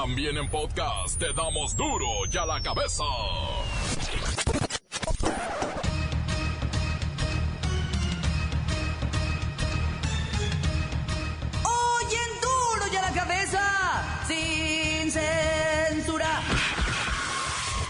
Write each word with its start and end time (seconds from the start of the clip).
También 0.00 0.36
en 0.36 0.48
podcast 0.48 1.18
te 1.18 1.32
damos 1.32 1.76
duro 1.76 2.06
y 2.32 2.36
a 2.36 2.46
la 2.46 2.62
cabeza. 2.62 3.02
Hoy 11.64 12.04
en 12.14 12.40
duro 12.40 12.92
y 12.92 12.96
a 12.96 13.02
la 13.02 13.12
cabeza, 13.12 14.24
sin 14.28 15.10
censura. 15.10 16.42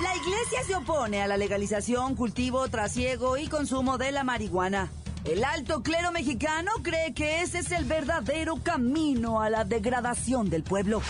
La 0.02 0.16
iglesia 0.16 0.64
se 0.66 0.76
opone 0.76 1.20
a 1.20 1.26
la 1.26 1.36
legalización, 1.36 2.16
cultivo, 2.16 2.68
trasiego 2.68 3.36
y 3.36 3.48
consumo 3.48 3.98
de 3.98 4.12
la 4.12 4.24
marihuana. 4.24 4.90
El 5.26 5.44
alto 5.44 5.82
clero 5.82 6.10
mexicano 6.10 6.72
cree 6.82 7.12
que 7.12 7.42
ese 7.42 7.58
es 7.58 7.70
el 7.70 7.84
verdadero 7.84 8.56
camino 8.62 9.42
a 9.42 9.50
la 9.50 9.64
degradación 9.64 10.48
del 10.48 10.62
pueblo. 10.62 11.02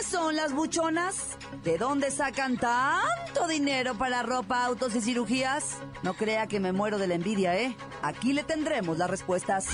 ¿Quiénes 0.00 0.18
son 0.18 0.34
las 0.34 0.54
buchonas? 0.54 1.36
¿De 1.62 1.76
dónde 1.76 2.10
sacan 2.10 2.56
tanto 2.56 3.46
dinero 3.46 3.98
para 3.98 4.22
ropa, 4.22 4.64
autos 4.64 4.94
y 4.94 5.02
cirugías? 5.02 5.76
No 6.02 6.14
crea 6.14 6.46
que 6.46 6.58
me 6.58 6.72
muero 6.72 6.96
de 6.96 7.06
la 7.06 7.16
envidia, 7.16 7.54
¿eh? 7.60 7.76
Aquí 8.00 8.32
le 8.32 8.42
tendremos 8.42 8.96
las 8.96 9.10
respuestas. 9.10 9.66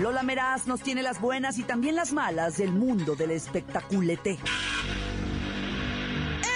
Lola 0.00 0.24
Meraz 0.24 0.66
nos 0.66 0.80
tiene 0.80 1.04
las 1.04 1.20
buenas 1.20 1.56
y 1.58 1.62
también 1.62 1.94
las 1.94 2.12
malas 2.12 2.56
del 2.56 2.72
mundo 2.72 3.14
del 3.14 3.30
espectaculete. 3.30 4.38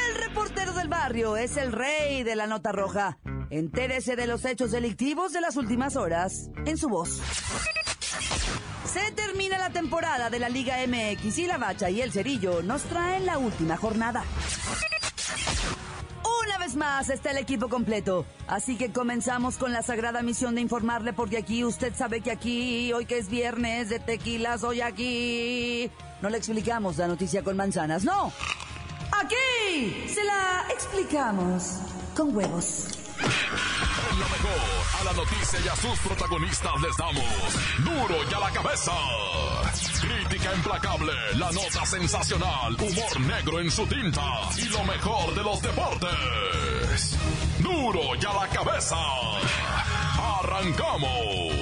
El 0.08 0.14
reportero 0.16 0.72
del 0.72 0.88
barrio 0.88 1.36
es 1.36 1.56
el 1.56 1.70
rey 1.70 2.24
de 2.24 2.34
la 2.34 2.48
nota 2.48 2.72
roja. 2.72 3.18
Entérese 3.50 4.16
de 4.16 4.26
los 4.26 4.44
hechos 4.44 4.72
delictivos 4.72 5.32
de 5.32 5.40
las 5.40 5.56
últimas 5.56 5.94
horas 5.94 6.50
en 6.66 6.76
su 6.78 6.88
voz. 6.88 7.20
Se 8.92 9.10
termina 9.12 9.56
la 9.56 9.70
temporada 9.70 10.28
de 10.28 10.38
la 10.38 10.50
Liga 10.50 10.76
MX 10.86 11.38
y 11.38 11.46
la 11.46 11.56
Bacha 11.56 11.88
y 11.88 12.02
el 12.02 12.12
Cerillo 12.12 12.62
nos 12.62 12.82
traen 12.82 13.24
la 13.24 13.38
última 13.38 13.78
jornada. 13.78 14.22
Una 16.44 16.58
vez 16.58 16.76
más 16.76 17.08
está 17.08 17.30
el 17.30 17.38
equipo 17.38 17.70
completo, 17.70 18.26
así 18.46 18.76
que 18.76 18.92
comenzamos 18.92 19.56
con 19.56 19.72
la 19.72 19.80
sagrada 19.82 20.20
misión 20.20 20.54
de 20.54 20.60
informarle 20.60 21.14
porque 21.14 21.38
aquí 21.38 21.64
usted 21.64 21.94
sabe 21.96 22.20
que 22.20 22.32
aquí, 22.32 22.92
hoy 22.92 23.06
que 23.06 23.16
es 23.16 23.30
viernes 23.30 23.88
de 23.88 23.98
tequilas, 23.98 24.62
hoy 24.62 24.82
aquí, 24.82 25.90
no 26.20 26.28
le 26.28 26.36
explicamos 26.36 26.98
la 26.98 27.08
noticia 27.08 27.42
con 27.42 27.56
manzanas, 27.56 28.04
no. 28.04 28.30
Aquí 29.12 30.04
se 30.06 30.22
la 30.22 30.66
explicamos 30.70 31.78
con 32.14 32.36
huevos. 32.36 32.88
En 34.12 34.20
lo 34.20 34.28
mejor, 34.28 34.60
a 35.00 35.04
la 35.04 35.12
noticia 35.14 35.58
y 35.64 35.68
a 35.68 35.76
sus 35.76 35.98
protagonistas 36.00 36.72
les 36.82 36.96
damos 36.98 37.24
duro 37.78 38.16
y 38.30 38.34
a 38.34 38.40
la 38.40 38.50
cabeza. 38.50 38.92
Crítica 40.02 40.54
implacable, 40.54 41.12
la 41.36 41.50
nota 41.50 41.86
sensacional, 41.86 42.74
humor 42.74 43.20
negro 43.20 43.60
en 43.60 43.70
su 43.70 43.86
tinta 43.86 44.50
y 44.58 44.64
lo 44.68 44.84
mejor 44.84 45.34
de 45.34 45.42
los 45.42 45.62
deportes. 45.62 47.18
Duro 47.60 48.14
y 48.20 48.26
a 48.26 48.32
la 48.34 48.48
cabeza. 48.48 48.96
Arrancamos. 50.40 51.52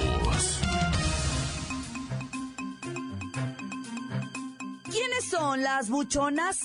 ¿Quiénes 4.91 5.29
son 5.29 5.63
las 5.63 5.89
buchonas? 5.89 6.57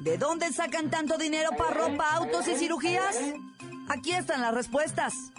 ¿De 0.00 0.16
dónde 0.16 0.50
sacan 0.50 0.88
tanto 0.88 1.18
dinero 1.18 1.50
para 1.58 1.74
ropa, 1.74 2.14
autos 2.14 2.48
y 2.48 2.56
cirugías? 2.56 3.16
Aquí 3.90 4.12
están 4.12 4.40
las 4.40 4.54
respuestas. 4.54 5.32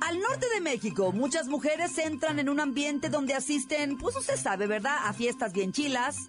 Al 0.00 0.20
norte 0.20 0.46
de 0.54 0.60
México, 0.60 1.10
muchas 1.10 1.48
mujeres 1.48 1.98
entran 1.98 2.38
en 2.38 2.48
un 2.48 2.60
ambiente 2.60 3.08
donde 3.08 3.34
asisten, 3.34 3.98
pues 3.98 4.14
usted 4.14 4.36
sabe, 4.36 4.68
¿verdad? 4.68 4.96
A 5.02 5.12
fiestas 5.12 5.52
bien 5.52 5.72
chilas, 5.72 6.28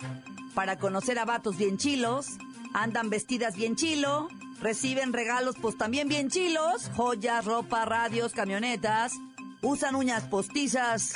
para 0.56 0.80
conocer 0.80 1.20
a 1.20 1.26
vatos 1.26 1.56
bien 1.56 1.78
chilos, 1.78 2.30
andan 2.74 3.12
vestidas 3.12 3.56
bien 3.56 3.76
chilo, 3.76 4.28
reciben 4.60 5.14
regalos 5.14 5.56
pues 5.62 5.78
también 5.78 6.08
bien 6.08 6.32
chilos, 6.32 6.90
joyas, 6.96 7.46
ropa, 7.46 7.86
radios, 7.86 8.34
camionetas, 8.34 9.14
usan 9.62 9.94
uñas 9.94 10.24
postizas, 10.24 11.14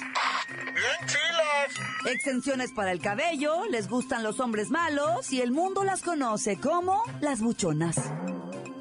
Bien 0.48 1.08
chilas. 1.08 2.14
extensiones 2.14 2.72
para 2.72 2.92
el 2.92 3.02
cabello, 3.02 3.66
les 3.72 3.90
gustan 3.90 4.22
los 4.22 4.40
hombres 4.40 4.70
malos 4.70 5.34
y 5.34 5.42
el 5.42 5.52
mundo 5.52 5.84
las 5.84 6.04
conoce 6.04 6.58
como 6.58 7.02
las 7.20 7.42
buchonas. 7.42 7.96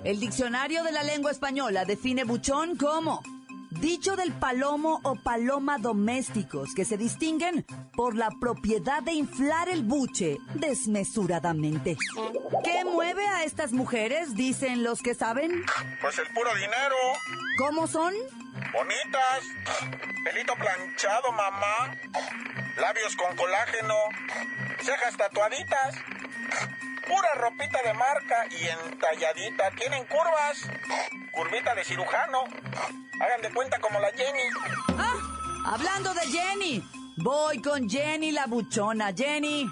El 0.04 0.18
diccionario 0.18 0.82
de 0.82 0.92
la 0.92 1.02
lengua 1.02 1.30
española 1.30 1.84
define 1.84 2.24
buchón 2.24 2.76
como 2.76 3.22
dicho 3.70 4.16
del 4.16 4.32
palomo 4.32 4.98
o 5.04 5.14
paloma 5.16 5.76
domésticos 5.78 6.74
que 6.74 6.86
se 6.86 6.96
distinguen 6.96 7.66
por 7.94 8.16
la 8.16 8.30
propiedad 8.40 9.02
de 9.02 9.12
inflar 9.12 9.68
el 9.68 9.82
buche 9.82 10.38
desmesuradamente. 10.54 11.98
¿Qué 12.64 12.84
mueve 12.84 13.26
a 13.26 13.44
estas 13.44 13.72
mujeres? 13.72 14.34
Dicen 14.34 14.82
los 14.82 15.02
que 15.02 15.14
saben. 15.14 15.64
Pues 16.00 16.18
el 16.18 16.28
puro 16.28 16.52
dinero. 16.54 16.96
¿Cómo 17.58 17.86
son? 17.86 18.14
Bonitas. 18.72 19.44
Pelito 20.24 20.54
planchado, 20.54 21.30
mamá. 21.32 21.94
Labios 22.78 23.14
con 23.16 23.36
colágeno. 23.36 23.94
Cejas 24.82 25.16
tatuaditas. 25.16 25.94
Pura 27.06 27.34
ropita 27.36 27.82
de 27.82 27.94
marca 27.94 28.46
y 28.50 28.66
entalladita. 28.66 29.70
Tienen 29.72 30.04
curvas. 30.06 30.68
Curvita 31.32 31.74
de 31.74 31.84
cirujano. 31.84 32.44
Hagan 33.20 33.42
de 33.42 33.52
cuenta 33.52 33.78
como 33.80 34.00
la 34.00 34.10
Jenny. 34.12 34.42
Ah, 34.98 35.14
hablando 35.66 36.14
de 36.14 36.20
Jenny. 36.22 36.84
Voy 37.16 37.60
con 37.60 37.88
Jenny 37.88 38.32
la 38.32 38.46
buchona. 38.46 39.12
Jenny. 39.14 39.66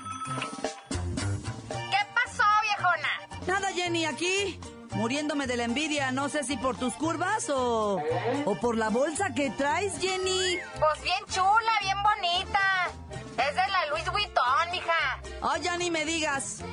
¿Qué 1.69 2.07
pasó, 2.15 2.45
viejona? 2.63 3.47
Nada, 3.47 3.73
Jenny, 3.73 4.05
aquí. 4.05 4.61
Muriéndome 4.93 5.47
de 5.47 5.57
la 5.57 5.65
envidia, 5.65 6.11
no 6.11 6.29
sé 6.29 6.43
si 6.43 6.57
por 6.57 6.77
tus 6.77 6.93
curvas 6.95 7.49
o, 7.51 8.03
o 8.45 8.55
por 8.57 8.77
la 8.77 8.89
bolsa 8.89 9.33
que 9.33 9.51
traes, 9.51 9.99
Jenny. 10.01 10.59
Pues 10.81 11.03
bien 11.03 11.25
chula, 11.29 11.73
bien 11.81 11.97
bonita. 12.03 12.91
Es 13.39 13.55
de 13.55 13.69
la 13.71 13.87
Louis 13.91 14.11
Vuitton, 14.11 14.71
mija. 14.73 15.21
Ay, 15.41 15.63
ya 15.63 15.77
ni 15.77 15.91
me 15.93 16.05
digas. 16.05 16.65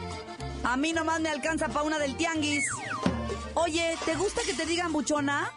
A 0.66 0.78
mí 0.78 0.94
nomás 0.94 1.20
me 1.20 1.30
alcanza 1.30 1.68
pa' 1.70 1.84
una 1.84 2.00
del 2.00 2.18
tianguis. 2.18 2.66
Oye, 3.54 3.96
¿te 4.04 4.16
gusta 4.16 4.42
que 4.44 4.54
te 4.56 4.66
digan 4.66 4.92
buchona? 4.92 5.52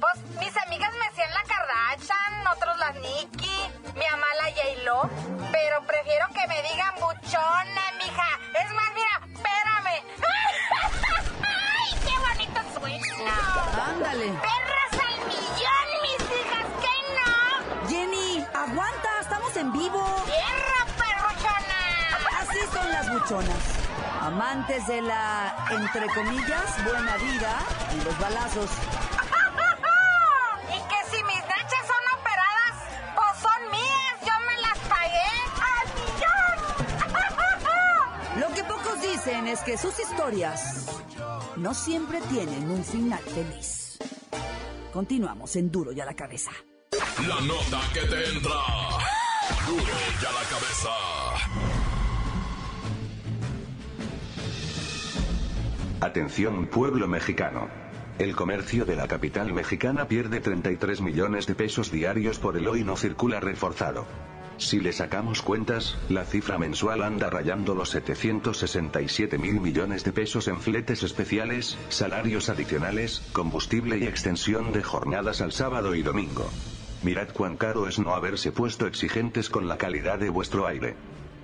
Pues 0.00 0.40
mis 0.40 0.56
amigas 0.66 0.92
me 0.98 1.06
hacían 1.06 1.30
la 1.34 1.42
Kardashian, 1.42 2.46
otros 2.46 2.78
las 2.78 2.94
Nicki, 2.96 3.58
mi 3.94 4.04
mamá 4.10 4.26
la 4.38 4.44
J-Lo. 4.44 5.10
Pero 5.52 5.86
prefiero 5.86 6.26
que 6.34 6.48
me 6.48 6.62
digan 6.62 6.94
buchona, 6.94 7.82
mija. 7.98 8.40
Es 8.64 8.72
más, 8.72 8.90
mira, 8.94 9.14
espérame. 9.34 9.96
¡Ay, 11.42 11.90
qué 12.06 12.14
bonito 12.18 12.60
suena! 12.80 13.88
Ándale. 13.90 14.32
¡Perras 14.40 14.94
al 15.04 15.16
millón, 15.28 15.88
mis 16.02 16.22
hijas! 16.40 16.66
¿Qué 16.80 16.96
no? 17.14 17.88
Jenny, 17.90 18.44
aguanta, 18.54 19.20
estamos 19.20 19.54
en 19.56 19.70
vivo. 19.72 20.24
¡Tierra, 20.24 20.80
perruchona! 20.96 22.40
Así 22.40 22.58
son 22.72 22.90
las 22.90 23.12
buchonas. 23.12 23.85
Amantes 24.26 24.84
de 24.88 25.02
la, 25.02 25.54
entre 25.70 26.08
comillas, 26.08 26.84
buena 26.84 27.16
vida 27.16 27.60
y 27.94 28.04
los 28.04 28.18
balazos. 28.18 28.68
Y 30.68 30.78
que 30.78 31.16
si 31.16 31.22
mis 31.22 31.42
nachas 31.42 31.86
son 31.86 32.04
operadas, 32.18 32.74
pues 33.14 33.40
son 33.40 33.70
mías, 33.70 34.16
yo 34.22 34.32
me 34.48 34.56
las 34.62 34.78
pagué 34.88 35.30
al 35.62 35.86
millón. 35.94 36.56
Lo 38.40 38.52
que 38.52 38.64
pocos 38.64 39.00
dicen 39.00 39.46
es 39.46 39.60
que 39.60 39.78
sus 39.78 39.96
historias 40.00 40.86
no 41.54 41.72
siempre 41.72 42.20
tienen 42.22 42.68
un 42.68 42.82
final 42.82 43.22
feliz. 43.22 43.96
Continuamos 44.92 45.54
en 45.54 45.70
Duro 45.70 45.92
y 45.92 46.00
a 46.00 46.04
la 46.04 46.14
cabeza. 46.14 46.50
La 47.28 47.40
nota 47.42 47.80
que 47.94 48.00
te 48.00 48.28
entra. 48.30 48.60
Duro 49.68 49.84
y 50.20 50.24
a 50.26 50.32
la 50.32 50.42
cabeza. 50.50 51.85
Atención 56.06 56.66
pueblo 56.66 57.08
mexicano. 57.08 57.66
El 58.20 58.36
comercio 58.36 58.84
de 58.84 58.94
la 58.94 59.08
capital 59.08 59.52
mexicana 59.52 60.06
pierde 60.06 60.38
33 60.38 61.00
millones 61.00 61.48
de 61.48 61.56
pesos 61.56 61.90
diarios 61.90 62.38
por 62.38 62.56
el 62.56 62.68
hoy 62.68 62.84
no 62.84 62.96
circula 62.96 63.40
reforzado. 63.40 64.06
Si 64.56 64.78
le 64.78 64.92
sacamos 64.92 65.42
cuentas, 65.42 65.98
la 66.08 66.24
cifra 66.24 66.58
mensual 66.58 67.02
anda 67.02 67.28
rayando 67.28 67.74
los 67.74 67.90
767 67.90 69.36
mil 69.36 69.60
millones 69.60 70.04
de 70.04 70.12
pesos 70.12 70.46
en 70.46 70.60
fletes 70.60 71.02
especiales, 71.02 71.76
salarios 71.88 72.50
adicionales, 72.50 73.28
combustible 73.32 73.98
y 73.98 74.04
extensión 74.04 74.70
de 74.70 74.84
jornadas 74.84 75.40
al 75.40 75.50
sábado 75.50 75.96
y 75.96 76.02
domingo. 76.02 76.48
Mirad 77.02 77.30
cuán 77.32 77.56
caro 77.56 77.88
es 77.88 77.98
no 77.98 78.14
haberse 78.14 78.52
puesto 78.52 78.86
exigentes 78.86 79.50
con 79.50 79.66
la 79.66 79.76
calidad 79.76 80.20
de 80.20 80.30
vuestro 80.30 80.68
aire. 80.68 80.94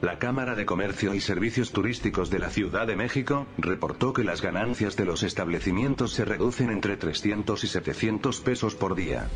La 0.03 0.19
Cámara 0.19 0.57
de 0.57 0.67
Comercio 0.67 1.15
y 1.15 1.21
Servicios 1.21 1.71
Turísticos 1.71 2.29
de 2.29 2.41
la 2.41 2.51
Ciudad 2.51 2.89
de 2.89 2.97
México 2.97 3.47
reportó 3.57 4.13
que 4.13 4.25
las 4.25 4.43
ganancias 4.43 4.97
de 4.97 5.05
los 5.05 5.23
establecimientos 5.23 6.11
se 6.13 6.25
reducen 6.25 6.71
entre 6.71 6.97
300 6.97 7.63
y 7.63 7.69
700 7.69 8.41
pesos 8.41 8.75
por 8.75 8.97
día. 8.97 9.29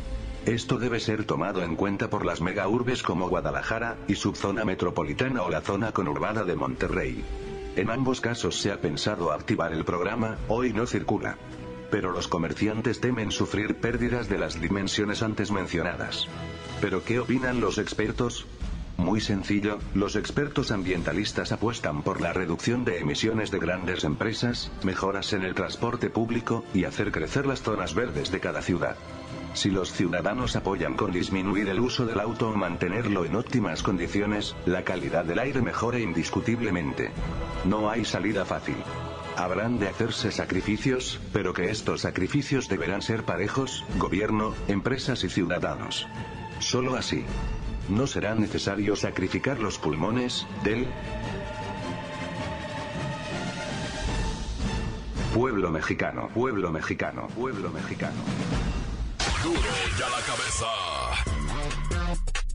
Esto 0.45 0.77
debe 0.77 0.99
ser 0.99 1.23
tomado 1.23 1.63
en 1.63 1.77
cuenta 1.77 2.09
por 2.09 2.25
las 2.25 2.41
megaurbes 2.41 3.01
como 3.01 3.29
Guadalajara, 3.29 3.95
y 4.09 4.15
subzona 4.15 4.65
metropolitana 4.65 5.43
o 5.43 5.49
la 5.49 5.61
zona 5.61 5.93
conurbada 5.93 6.43
de 6.43 6.57
Monterrey. 6.57 7.23
En 7.77 7.89
ambos 7.89 8.19
casos 8.19 8.59
se 8.59 8.69
ha 8.69 8.81
pensado 8.81 9.31
activar 9.31 9.71
el 9.71 9.85
programa, 9.85 10.37
hoy 10.49 10.73
no 10.73 10.85
circula. 10.85 11.37
Pero 11.91 12.11
los 12.11 12.27
comerciantes 12.27 12.99
temen 12.99 13.31
sufrir 13.31 13.77
pérdidas 13.77 14.27
de 14.27 14.37
las 14.37 14.59
dimensiones 14.59 15.23
antes 15.23 15.49
mencionadas. 15.49 16.27
¿Pero 16.81 17.05
qué 17.05 17.21
opinan 17.21 17.61
los 17.61 17.77
expertos? 17.77 18.45
Muy 18.97 19.21
sencillo, 19.21 19.77
los 19.93 20.15
expertos 20.15 20.71
ambientalistas 20.71 21.51
apuestan 21.51 22.01
por 22.01 22.19
la 22.19 22.33
reducción 22.33 22.83
de 22.83 22.97
emisiones 22.97 23.51
de 23.51 23.59
grandes 23.59 24.03
empresas, 24.03 24.71
mejoras 24.83 25.33
en 25.33 25.43
el 25.43 25.53
transporte 25.53 26.09
público, 26.09 26.65
y 26.73 26.83
hacer 26.85 27.11
crecer 27.11 27.45
las 27.45 27.61
zonas 27.61 27.93
verdes 27.93 28.31
de 28.31 28.39
cada 28.39 28.61
ciudad. 28.61 28.97
Si 29.53 29.69
los 29.69 29.91
ciudadanos 29.91 30.55
apoyan 30.55 30.95
con 30.95 31.11
disminuir 31.11 31.69
el 31.69 31.79
uso 31.79 32.05
del 32.05 32.19
auto 32.19 32.49
o 32.49 32.55
mantenerlo 32.55 33.23
en 33.25 33.35
óptimas 33.35 33.83
condiciones, 33.83 34.55
la 34.65 34.83
calidad 34.83 35.25
del 35.25 35.39
aire 35.39 35.61
mejora 35.61 35.99
indiscutiblemente. 35.99 37.11
No 37.65 37.89
hay 37.89 38.03
salida 38.03 38.45
fácil. 38.45 38.77
Habrán 39.35 39.77
de 39.77 39.87
hacerse 39.87 40.31
sacrificios, 40.31 41.19
pero 41.33 41.53
que 41.53 41.69
estos 41.69 42.01
sacrificios 42.01 42.67
deberán 42.67 43.03
ser 43.03 43.23
parejos, 43.23 43.85
gobierno, 43.97 44.55
empresas 44.67 45.23
y 45.23 45.29
ciudadanos. 45.29 46.07
Solo 46.59 46.95
así. 46.95 47.23
No 47.89 48.05
será 48.05 48.35
necesario 48.35 48.95
sacrificar 48.95 49.59
los 49.59 49.77
pulmones 49.77 50.45
del 50.63 50.87
pueblo 55.33 55.69
mexicano, 55.71 56.29
pueblo 56.33 56.71
mexicano, 56.71 57.27
pueblo 57.29 57.69
mexicano. 57.69 58.17
Duro 59.41 59.59
ya 59.97 60.09
la 60.09 60.21
cabeza. 60.25 60.65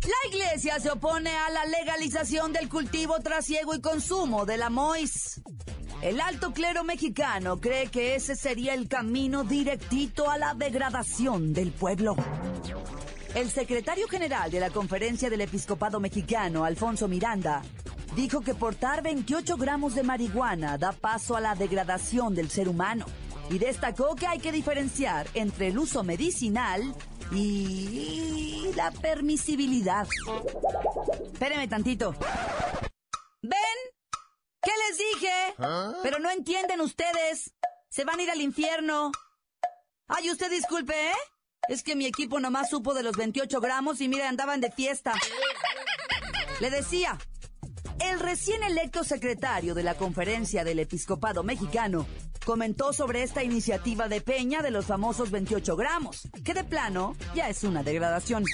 La 0.02 0.28
iglesia 0.28 0.80
se 0.80 0.90
opone 0.90 1.30
a 1.30 1.48
la 1.48 1.64
legalización 1.64 2.52
del 2.52 2.68
cultivo, 2.68 3.20
trasiego 3.20 3.74
y 3.74 3.80
consumo 3.80 4.44
de 4.44 4.58
la 4.58 4.68
mois. 4.68 5.40
El 6.02 6.20
alto 6.20 6.52
clero 6.52 6.82
mexicano 6.82 7.60
cree 7.60 7.86
que 7.86 8.16
ese 8.16 8.34
sería 8.34 8.74
el 8.74 8.88
camino 8.88 9.44
directito 9.44 10.28
a 10.28 10.36
la 10.36 10.54
degradación 10.54 11.52
del 11.52 11.70
pueblo. 11.70 12.16
El 13.34 13.50
secretario 13.50 14.06
general 14.08 14.50
de 14.50 14.60
la 14.60 14.68
Conferencia 14.68 15.30
del 15.30 15.40
Episcopado 15.40 16.00
Mexicano, 16.00 16.64
Alfonso 16.64 17.08
Miranda, 17.08 17.62
dijo 18.14 18.42
que 18.42 18.54
portar 18.54 19.02
28 19.02 19.56
gramos 19.56 19.94
de 19.94 20.02
marihuana 20.02 20.76
da 20.76 20.92
paso 20.92 21.34
a 21.34 21.40
la 21.40 21.54
degradación 21.54 22.34
del 22.34 22.50
ser 22.50 22.68
humano 22.68 23.06
y 23.48 23.58
destacó 23.58 24.14
que 24.16 24.26
hay 24.26 24.38
que 24.38 24.52
diferenciar 24.52 25.26
entre 25.32 25.68
el 25.68 25.78
uso 25.78 26.04
medicinal 26.04 26.94
y 27.32 28.70
la 28.76 28.90
permisibilidad. 28.90 30.06
Espéreme 31.32 31.68
tantito. 31.68 32.14
¿Ven? 33.40 33.78
¿Qué 34.62 34.72
les 34.88 34.98
dije? 34.98 35.54
Pero 36.02 36.18
no 36.18 36.30
entienden 36.30 36.82
ustedes. 36.82 37.54
Se 37.88 38.04
van 38.04 38.20
a 38.20 38.22
ir 38.24 38.30
al 38.30 38.42
infierno. 38.42 39.10
Ay, 40.06 40.30
usted 40.30 40.50
disculpe, 40.50 40.92
¿eh? 40.92 41.14
Es 41.68 41.82
que 41.82 41.94
mi 41.96 42.06
equipo 42.06 42.40
nomás 42.40 42.70
supo 42.70 42.92
de 42.94 43.02
los 43.02 43.16
28 43.16 43.60
gramos 43.60 44.00
y 44.00 44.08
mire, 44.08 44.24
andaban 44.24 44.60
de 44.60 44.70
fiesta. 44.70 45.14
Le 46.60 46.70
decía, 46.70 47.18
el 48.00 48.18
recién 48.20 48.62
electo 48.62 49.04
secretario 49.04 49.74
de 49.74 49.82
la 49.82 49.94
Conferencia 49.94 50.64
del 50.64 50.80
Episcopado 50.80 51.44
Mexicano 51.44 52.06
comentó 52.44 52.92
sobre 52.92 53.22
esta 53.22 53.44
iniciativa 53.44 54.08
de 54.08 54.20
Peña 54.20 54.62
de 54.62 54.72
los 54.72 54.86
famosos 54.86 55.30
28 55.30 55.76
gramos, 55.76 56.28
que 56.44 56.54
de 56.54 56.64
plano 56.64 57.14
ya 57.34 57.48
es 57.48 57.62
una 57.62 57.82
degradación. 57.84 58.44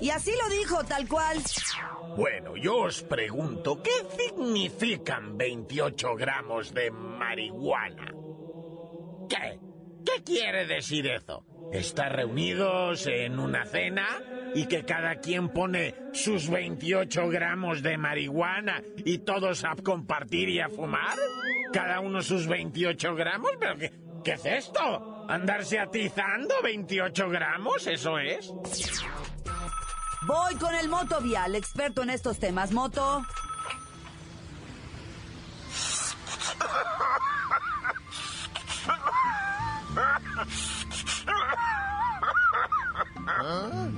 Y 0.00 0.10
así 0.10 0.30
lo 0.30 0.56
dijo 0.56 0.84
tal 0.84 1.06
cual. 1.06 1.42
Bueno, 2.16 2.56
yo 2.56 2.78
os 2.78 3.02
pregunto, 3.02 3.82
¿qué 3.82 3.90
significan 4.16 5.36
28 5.36 6.14
gramos 6.16 6.72
de 6.72 6.90
marihuana? 6.90 8.14
¿Qué? 9.28 9.60
¿Qué 10.04 10.22
quiere 10.24 10.66
decir 10.66 11.06
eso? 11.06 11.44
¿Estar 11.72 12.16
reunidos 12.16 13.06
en 13.06 13.38
una 13.38 13.66
cena 13.66 14.06
y 14.54 14.66
que 14.66 14.84
cada 14.84 15.16
quien 15.16 15.50
pone 15.50 15.94
sus 16.12 16.48
28 16.48 17.28
gramos 17.28 17.82
de 17.82 17.98
marihuana 17.98 18.82
y 19.04 19.18
todos 19.18 19.64
a 19.64 19.76
compartir 19.76 20.48
y 20.48 20.60
a 20.60 20.68
fumar? 20.70 21.16
¿Cada 21.72 22.00
uno 22.00 22.22
sus 22.22 22.46
28 22.46 23.14
gramos? 23.14 23.50
¿Pero 23.60 23.76
qué, 23.76 23.92
qué 24.24 24.32
es 24.32 24.46
esto? 24.46 25.26
¿Andarse 25.28 25.78
atizando 25.78 26.54
28 26.62 27.28
gramos? 27.28 27.86
¿Eso 27.86 28.18
es? 28.18 28.50
Voy 30.26 30.54
con 30.56 30.74
el 30.74 30.88
Moto 30.88 31.20
Vial, 31.20 31.54
experto 31.54 32.02
en 32.02 32.10
estos 32.10 32.38
temas. 32.38 32.72
Moto. 32.72 33.22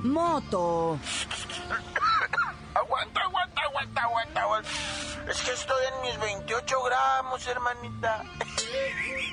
Moto. 0.02 0.98
Aguanta, 2.74 3.20
aguanta, 3.20 3.62
aguanta, 3.62 4.02
aguanta, 4.02 4.40
aguanta. 4.42 4.70
Es 5.28 5.42
que 5.42 5.52
estoy 5.52 5.84
en 5.94 6.08
mis 6.08 6.20
28 6.20 6.82
gramos, 6.82 7.46
hermanita. 7.46 8.24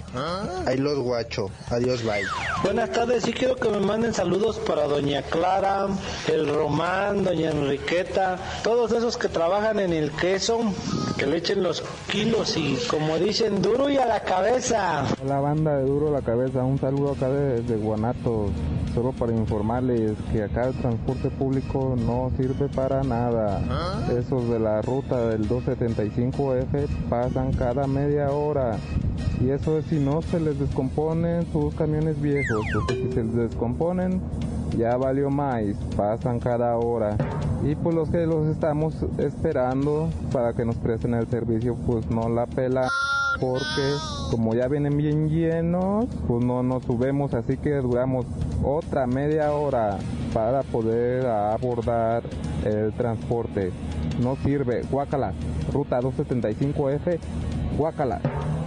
Ahí 0.66 0.78
los 0.78 0.98
guacho. 0.98 1.50
Adiós, 1.70 2.02
bye. 2.02 2.24
Buenas 2.62 2.90
tardes, 2.90 3.24
sí 3.24 3.32
quiero 3.32 3.56
que 3.56 3.68
me 3.68 3.80
manden 3.80 4.14
saludos 4.14 4.58
para 4.58 4.84
doña 4.84 5.22
Clara, 5.22 5.86
el 6.28 6.48
Román, 6.52 7.24
doña 7.24 7.50
Enriqueta, 7.50 8.38
todos 8.62 8.92
esos 8.92 9.16
que 9.16 9.28
trabajan 9.28 9.43
en 9.44 9.92
el 9.92 10.10
queso, 10.12 10.60
que 11.18 11.26
le 11.26 11.36
echen 11.36 11.62
los 11.62 11.82
kilos 12.10 12.56
y 12.56 12.78
como 12.88 13.18
dicen, 13.18 13.60
duro 13.60 13.90
y 13.90 13.98
a 13.98 14.06
la 14.06 14.20
cabeza. 14.20 15.04
La 15.26 15.38
banda 15.38 15.76
de 15.76 15.84
Duro 15.84 16.10
la 16.10 16.22
Cabeza, 16.22 16.64
un 16.64 16.78
saludo 16.78 17.12
acá 17.12 17.28
desde 17.28 17.76
Guanatos, 17.76 18.50
solo 18.94 19.12
para 19.12 19.32
informarles 19.32 20.12
que 20.32 20.42
acá 20.42 20.68
el 20.68 20.74
transporte 20.74 21.28
público 21.28 21.94
no 21.94 22.32
sirve 22.38 22.68
para 22.68 23.02
nada. 23.02 23.60
Esos 24.18 24.48
de 24.48 24.58
la 24.58 24.80
ruta 24.80 25.28
del 25.28 25.46
275F 25.46 26.88
pasan 27.10 27.52
cada 27.52 27.86
media 27.86 28.30
hora. 28.30 28.78
Y 29.44 29.50
eso 29.50 29.78
es 29.78 29.84
si 29.86 29.98
no 29.98 30.22
se 30.22 30.40
les 30.40 30.58
descomponen 30.58 31.46
sus 31.52 31.74
camiones 31.74 32.20
viejos, 32.20 32.64
porque 32.72 32.94
si 32.94 33.12
se 33.12 33.24
les 33.24 33.34
descomponen, 33.34 34.22
ya 34.76 34.96
valió 34.96 35.30
más, 35.30 35.62
pasan 35.96 36.40
cada 36.40 36.76
hora. 36.76 37.16
Y 37.62 37.74
pues 37.74 37.94
los 37.94 38.10
que 38.10 38.26
los 38.26 38.48
estamos 38.48 38.94
esperando 39.18 40.10
para 40.32 40.52
que 40.52 40.64
nos 40.64 40.76
presten 40.76 41.14
el 41.14 41.26
servicio, 41.28 41.76
pues 41.86 42.08
no 42.10 42.28
la 42.28 42.46
pela 42.46 42.88
porque 43.40 43.94
como 44.30 44.54
ya 44.54 44.68
vienen 44.68 44.96
bien 44.96 45.28
llenos, 45.28 46.06
pues 46.28 46.44
no 46.44 46.62
nos 46.62 46.84
subemos, 46.84 47.34
así 47.34 47.56
que 47.56 47.74
duramos 47.76 48.26
otra 48.62 49.06
media 49.06 49.52
hora 49.52 49.98
para 50.32 50.62
poder 50.62 51.26
abordar 51.26 52.22
el 52.64 52.92
transporte. 52.92 53.72
No 54.20 54.36
sirve, 54.36 54.82
guácala, 54.90 55.32
ruta 55.72 56.00
275F, 56.00 57.18
guácala, 57.76 58.20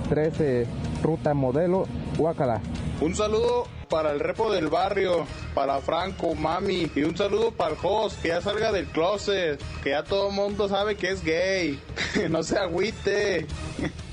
13, 0.10 0.68
ruta 1.04 1.34
modelo, 1.34 1.86
guácala. 2.18 2.62
Un 3.02 3.16
saludo 3.16 3.77
para 3.90 4.12
el 4.12 4.20
repo 4.20 4.52
del 4.52 4.68
barrio, 4.68 5.26
para 5.54 5.80
Franco, 5.82 6.36
mami, 6.36 6.92
y 6.96 7.04
un 7.04 7.16
saludo 7.16 7.52
para 7.52 7.74
el 7.74 7.78
host, 7.82 8.22
que 8.22 8.30
ya 8.30 8.42
salga 8.42 8.72
del 8.72 8.88
closet, 8.88 9.62
que 9.84 9.92
ya 9.92 10.04
todo 10.04 10.30
el 10.30 10.36
mundo 10.36 10.68
sabe 10.68 10.96
que 10.96 11.12
es 11.12 11.24
gay, 11.24 11.80
no 12.30 12.44
se 12.44 12.58
agüite. 12.58 13.48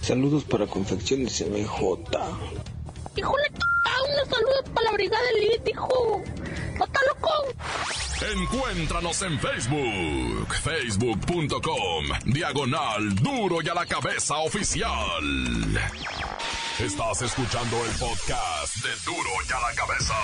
Saludos 0.00 0.44
para 0.44 0.66
Confecciones 0.66 1.40
MJ. 1.40 1.98
Híjole, 3.16 3.44
unos 4.04 4.28
saludos 4.28 4.64
para 4.74 4.90
la 4.90 4.92
Brigada 4.92 5.24
Elite, 5.36 5.70
hijo. 5.70 6.22
¡No 6.78 6.84
está 6.84 7.00
loco! 7.08 7.30
Encuéntranos 8.32 9.22
en 9.22 9.38
Facebook, 9.38 10.54
facebook.com, 10.54 12.04
diagonal 12.26 13.14
duro 13.16 13.58
y 13.62 13.68
a 13.68 13.74
la 13.74 13.86
cabeza 13.86 14.38
oficial. 14.38 15.22
Estás 16.80 17.22
escuchando 17.22 17.76
el 17.84 17.92
podcast 17.92 18.76
de 18.82 18.90
duro 19.06 19.30
y 19.48 19.52
a 19.52 19.60
la 19.60 19.74
cabeza. 19.76 20.14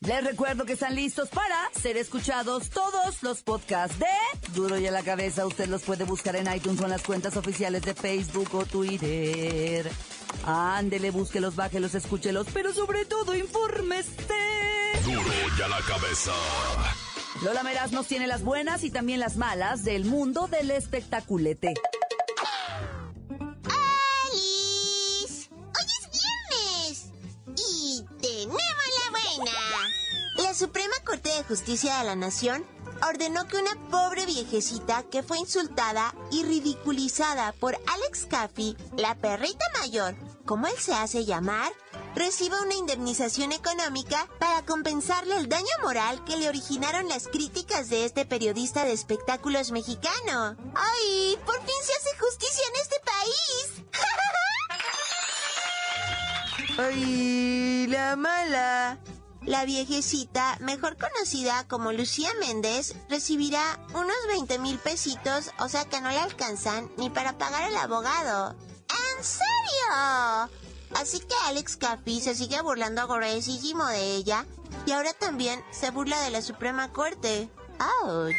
Les 0.00 0.24
recuerdo 0.24 0.64
que 0.64 0.72
están 0.72 0.96
listos 0.96 1.28
para 1.28 1.56
ser 1.80 1.96
escuchados 1.96 2.68
todos 2.70 3.22
los 3.22 3.42
podcasts 3.42 3.96
de 4.00 4.06
Duro 4.54 4.76
y 4.76 4.88
a 4.88 4.90
la 4.90 5.04
cabeza. 5.04 5.46
Usted 5.46 5.68
los 5.68 5.82
puede 5.82 6.02
buscar 6.02 6.34
en 6.34 6.52
iTunes 6.52 6.80
o 6.80 6.84
en 6.84 6.90
las 6.90 7.02
cuentas 7.02 7.36
oficiales 7.36 7.82
de 7.82 7.94
Facebook 7.94 8.48
o 8.54 8.66
Twitter. 8.66 9.88
Ándele, 10.44 11.12
búsquelos, 11.12 11.54
bájelos, 11.54 11.94
escúchelos, 11.94 12.48
pero 12.52 12.72
sobre 12.72 13.04
todo 13.04 13.36
infórmese. 13.36 14.10
Duro 15.04 15.30
y 15.56 15.62
a 15.62 15.68
la 15.68 15.80
cabeza. 15.82 16.32
Lola 17.44 17.62
Meraz 17.62 17.92
nos 17.92 18.08
tiene 18.08 18.26
las 18.26 18.42
buenas 18.42 18.82
y 18.82 18.90
también 18.90 19.20
las 19.20 19.36
malas 19.36 19.84
del 19.84 20.04
mundo 20.04 20.48
del 20.48 20.72
espectaculete. 20.72 21.74
Justicia 31.52 31.98
de 31.98 32.04
la 32.04 32.16
Nación 32.16 32.64
ordenó 33.06 33.46
que 33.46 33.58
una 33.58 33.74
pobre 33.90 34.24
viejecita 34.24 35.02
que 35.02 35.22
fue 35.22 35.38
insultada 35.38 36.14
y 36.30 36.44
ridiculizada 36.44 37.52
por 37.52 37.74
Alex 37.74 38.24
Caffey, 38.24 38.74
la 38.96 39.14
perrita 39.16 39.66
mayor, 39.78 40.14
como 40.46 40.66
él 40.66 40.72
se 40.78 40.94
hace 40.94 41.26
llamar, 41.26 41.70
reciba 42.14 42.62
una 42.62 42.72
indemnización 42.72 43.52
económica 43.52 44.26
para 44.38 44.64
compensarle 44.64 45.36
el 45.36 45.50
daño 45.50 45.66
moral 45.82 46.24
que 46.24 46.38
le 46.38 46.48
originaron 46.48 47.06
las 47.10 47.28
críticas 47.28 47.90
de 47.90 48.06
este 48.06 48.24
periodista 48.24 48.86
de 48.86 48.94
espectáculos 48.94 49.72
mexicano. 49.72 50.56
¡Ay! 50.74 51.38
¡Por 51.44 51.56
fin 51.56 51.74
se 51.84 51.92
hace 51.92 52.18
justicia 52.18 52.64
en 52.66 52.80
este 52.80 52.96
país! 53.04 53.82
¡Ay! 56.78 57.86
La 57.88 58.16
mala. 58.16 58.98
La 59.44 59.64
viejecita, 59.64 60.56
mejor 60.60 60.96
conocida 60.96 61.66
como 61.66 61.92
Lucía 61.92 62.30
Méndez, 62.38 62.94
recibirá 63.08 63.78
unos 63.94 64.16
20 64.28 64.58
mil 64.60 64.78
pesitos, 64.78 65.50
o 65.58 65.68
sea 65.68 65.84
que 65.84 66.00
no 66.00 66.10
le 66.10 66.18
alcanzan 66.18 66.90
ni 66.96 67.10
para 67.10 67.38
pagar 67.38 67.68
el 67.68 67.76
abogado. 67.76 68.54
¿En 68.88 69.24
serio? 69.24 70.50
Así 70.94 71.20
que 71.20 71.34
Alex 71.46 71.76
Caffey 71.76 72.20
se 72.20 72.34
sigue 72.34 72.60
burlando 72.62 73.08
gruesísimo 73.08 73.86
de 73.86 74.14
ella 74.14 74.46
y 74.86 74.92
ahora 74.92 75.12
también 75.12 75.62
se 75.72 75.90
burla 75.90 76.20
de 76.20 76.30
la 76.30 76.42
Suprema 76.42 76.92
Corte. 76.92 77.48
¡Ouch! 78.04 78.34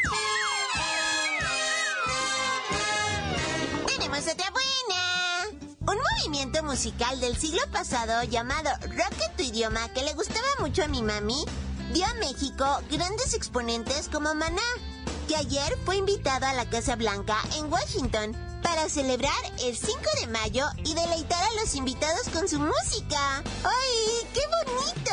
Un 5.94 6.00
movimiento 6.00 6.64
musical 6.64 7.20
del 7.20 7.38
siglo 7.38 7.62
pasado 7.72 8.24
llamado 8.24 8.72
Rock 8.82 9.14
en 9.30 9.38
tu 9.38 9.44
idioma 9.44 9.90
que 9.90 10.02
le 10.02 10.14
gustaba 10.14 10.48
mucho 10.60 10.84
a 10.84 10.88
mi 10.88 11.04
mami, 11.04 11.46
dio 11.94 12.04
a 12.04 12.14
México 12.16 12.66
grandes 12.90 13.36
exponentes 13.36 14.10
como 14.10 14.34
Maná, 14.34 14.64
que 15.28 15.36
ayer 15.36 15.78
fue 15.86 15.98
invitado 15.98 16.48
a 16.48 16.54
la 16.54 16.68
Casa 16.68 16.96
Blanca 16.96 17.38
en 17.58 17.72
Washington 17.72 18.36
para 18.64 18.90
celebrar 18.90 19.38
el 19.62 19.78
5 19.78 20.00
de 20.22 20.28
mayo 20.28 20.66
y 20.84 20.96
deleitar 20.96 21.44
a 21.44 21.62
los 21.62 21.76
invitados 21.76 22.28
con 22.30 22.48
su 22.48 22.58
música. 22.60 23.44
¡Ay, 23.64 24.28
qué 24.34 24.42
bonito! 24.66 25.12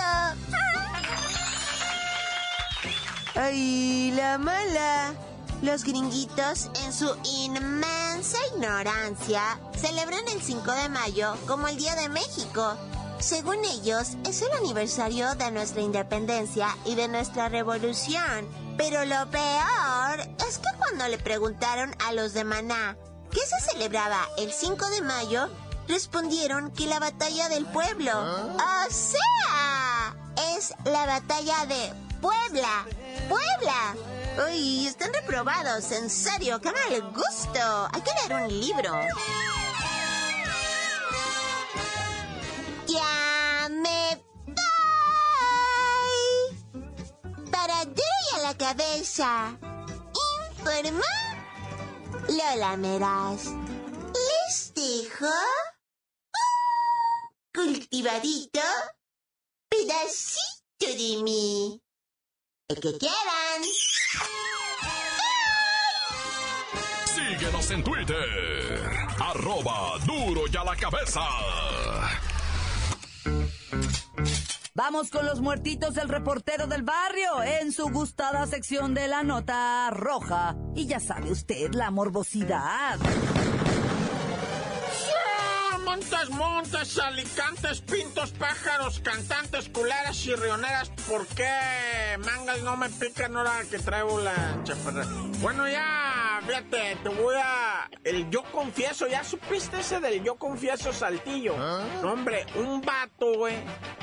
¡Ay, 3.34 4.12
la 4.12 4.38
mala! 4.38 5.14
Los 5.60 5.84
gringuitos, 5.84 6.70
en 6.87 6.92
su 6.94 7.14
inmensa 7.25 8.00
ignorancia, 8.21 9.59
celebran 9.77 10.27
el 10.29 10.43
5 10.43 10.73
de 10.73 10.89
mayo 10.89 11.35
como 11.47 11.69
el 11.69 11.77
Día 11.77 11.95
de 11.95 12.09
México. 12.09 12.77
Según 13.19 13.65
ellos, 13.65 14.17
es 14.27 14.43
el 14.43 14.53
aniversario 14.53 15.35
de 15.35 15.50
nuestra 15.50 15.83
independencia 15.83 16.77
y 16.85 16.95
de 16.95 17.09
nuestra 17.09 17.49
revolución. 17.49 18.49
Pero 18.77 19.05
lo 19.05 19.31
peor 19.31 20.21
es 20.47 20.59
que 20.59 20.79
cuando 20.79 21.09
le 21.09 21.19
preguntaron 21.19 21.95
a 22.07 22.12
los 22.12 22.33
de 22.33 22.45
Maná 22.45 22.97
qué 23.31 23.41
se 23.41 23.73
celebraba 23.73 24.29
el 24.39 24.53
5 24.53 24.87
de 24.91 25.00
mayo, 25.03 25.49
respondieron 25.89 26.71
que 26.73 26.87
la 26.87 26.99
batalla 26.99 27.49
del 27.49 27.67
pueblo. 27.67 28.12
O 28.12 28.91
sea, 28.91 30.15
es 30.57 30.75
la 30.85 31.07
batalla 31.07 31.67
de 31.67 31.93
Puebla. 32.21 32.85
¡Puebla! 33.29 34.20
Uy, 34.38 34.87
están 34.87 35.12
reprobados, 35.12 35.90
en 35.92 36.08
serio, 36.08 36.60
qué 36.60 36.70
mal 36.70 37.12
gusto. 37.12 37.88
Hay 37.92 38.00
que 38.02 38.12
leer 38.14 38.42
un 38.44 38.60
libro. 38.60 38.92
Ya 42.87 43.68
me 43.70 44.22
voy. 44.46 44.60
Para 47.50 47.80
a 47.80 48.38
la 48.42 48.56
cabeza. 48.56 49.58
Informa 50.46 51.04
Lola 52.28 52.76
Meraz. 52.76 53.46
Les 54.14 54.72
dejo 54.75 55.34
cultivadito 57.52 58.60
pedacito 59.68 60.87
de 60.87 61.22
mí. 61.22 61.82
El 62.68 62.80
que 62.80 62.99
quieran. 62.99 63.62
Síguenos 67.07 67.71
en 67.71 67.85
Twitter. 67.85 68.90
Arroba 69.19 69.99
duro 70.07 70.43
y 70.52 70.57
a 70.57 70.64
la 70.64 70.76
cabeza. 70.76 71.21
Vamos 74.75 75.11
con 75.11 75.26
los 75.26 75.40
muertitos 75.40 75.95
del 75.95 76.09
reportero 76.09 76.67
del 76.67 76.83
barrio 76.83 77.43
en 77.43 77.73
su 77.73 77.90
gustada 77.90 78.47
sección 78.47 78.95
de 78.95 79.09
la 79.09 79.23
nota 79.23 79.90
roja. 79.90 80.57
Y 80.75 80.87
ya 80.87 81.00
sabe 81.00 81.31
usted 81.31 81.75
la 81.75 81.90
morbosidad. 81.90 82.99
Montes, 85.84 86.30
montes, 86.30 86.99
alicantes, 86.99 87.80
pintos, 87.80 88.30
pájaros, 88.32 89.00
cantantes, 89.00 89.68
culeras 89.68 90.25
y 90.26 90.34
rioneras. 90.34 90.90
¿Por 91.08 91.26
qué 91.28 92.18
mangas 92.25 92.62
no 92.62 92.76
me 92.76 92.88
pican 92.90 93.37
ahora 93.37 93.62
que 93.70 93.78
traigo 93.78 94.20
la 94.20 94.60
chaparra? 94.64 95.04
Bueno, 95.40 95.68
ya, 95.68 96.40
fíjate, 96.46 96.96
te 97.02 97.08
voy 97.08 97.37
a... 97.37 97.79
El 98.04 98.30
yo 98.30 98.42
confieso, 98.50 99.06
¿ya 99.06 99.23
supiste 99.23 99.80
ese 99.80 100.00
del 100.00 100.25
yo 100.25 100.37
confieso 100.37 100.90
saltillo? 100.92 101.54
No, 101.56 102.12
hombre, 102.12 102.47
un 102.54 102.80
vato, 102.80 103.35
güey, 103.37 103.56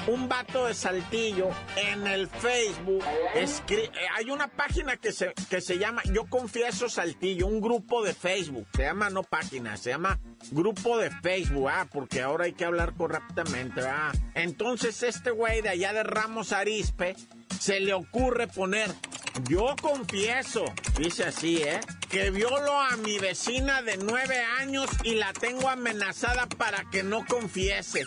un 0.07 0.29
vato 0.29 0.65
de 0.67 0.73
Saltillo 0.75 1.49
en 1.75 2.05
el 2.05 2.27
Facebook. 2.27 3.03
escri- 3.33 3.89
eh, 3.93 4.07
hay 4.15 4.29
una 4.29 4.47
página 4.49 4.97
que 4.97 5.11
se, 5.11 5.33
que 5.49 5.61
se 5.61 5.79
llama 5.79 6.01
Yo 6.13 6.25
Confieso 6.29 6.89
Saltillo, 6.89 7.47
un 7.47 7.59
grupo 7.59 8.03
de 8.03 8.13
Facebook. 8.13 8.67
Se 8.75 8.83
llama 8.83 9.09
no 9.09 9.23
página, 9.23 9.75
se 9.77 9.89
llama 9.89 10.19
grupo 10.51 10.97
de 10.99 11.09
Facebook, 11.09 11.67
ah, 11.69 11.87
porque 11.91 12.21
ahora 12.21 12.45
hay 12.45 12.53
que 12.53 12.65
hablar 12.65 12.93
correctamente, 12.95 13.81
ah. 13.81 14.11
Entonces 14.35 15.01
este 15.01 15.31
güey 15.31 15.61
de 15.61 15.69
allá 15.69 15.91
de 15.93 16.03
Ramos 16.03 16.51
Arispe 16.53 17.15
se 17.59 17.79
le 17.79 17.93
ocurre 17.95 18.47
poner 18.47 18.91
yo 19.49 19.75
confieso, 19.81 20.65
dice 20.97 21.25
así, 21.25 21.57
¿eh? 21.61 21.79
Que 22.09 22.31
violo 22.31 22.79
a 22.79 22.95
mi 22.97 23.19
vecina 23.19 23.76
de 23.81 23.97
nueve 23.97 24.43
años 24.59 24.89
y 25.03 25.15
la 25.15 25.33
tengo 25.33 25.69
amenazada 25.69 26.47
para 26.47 26.89
que 26.89 27.03
no 27.03 27.25
confiese. 27.25 28.03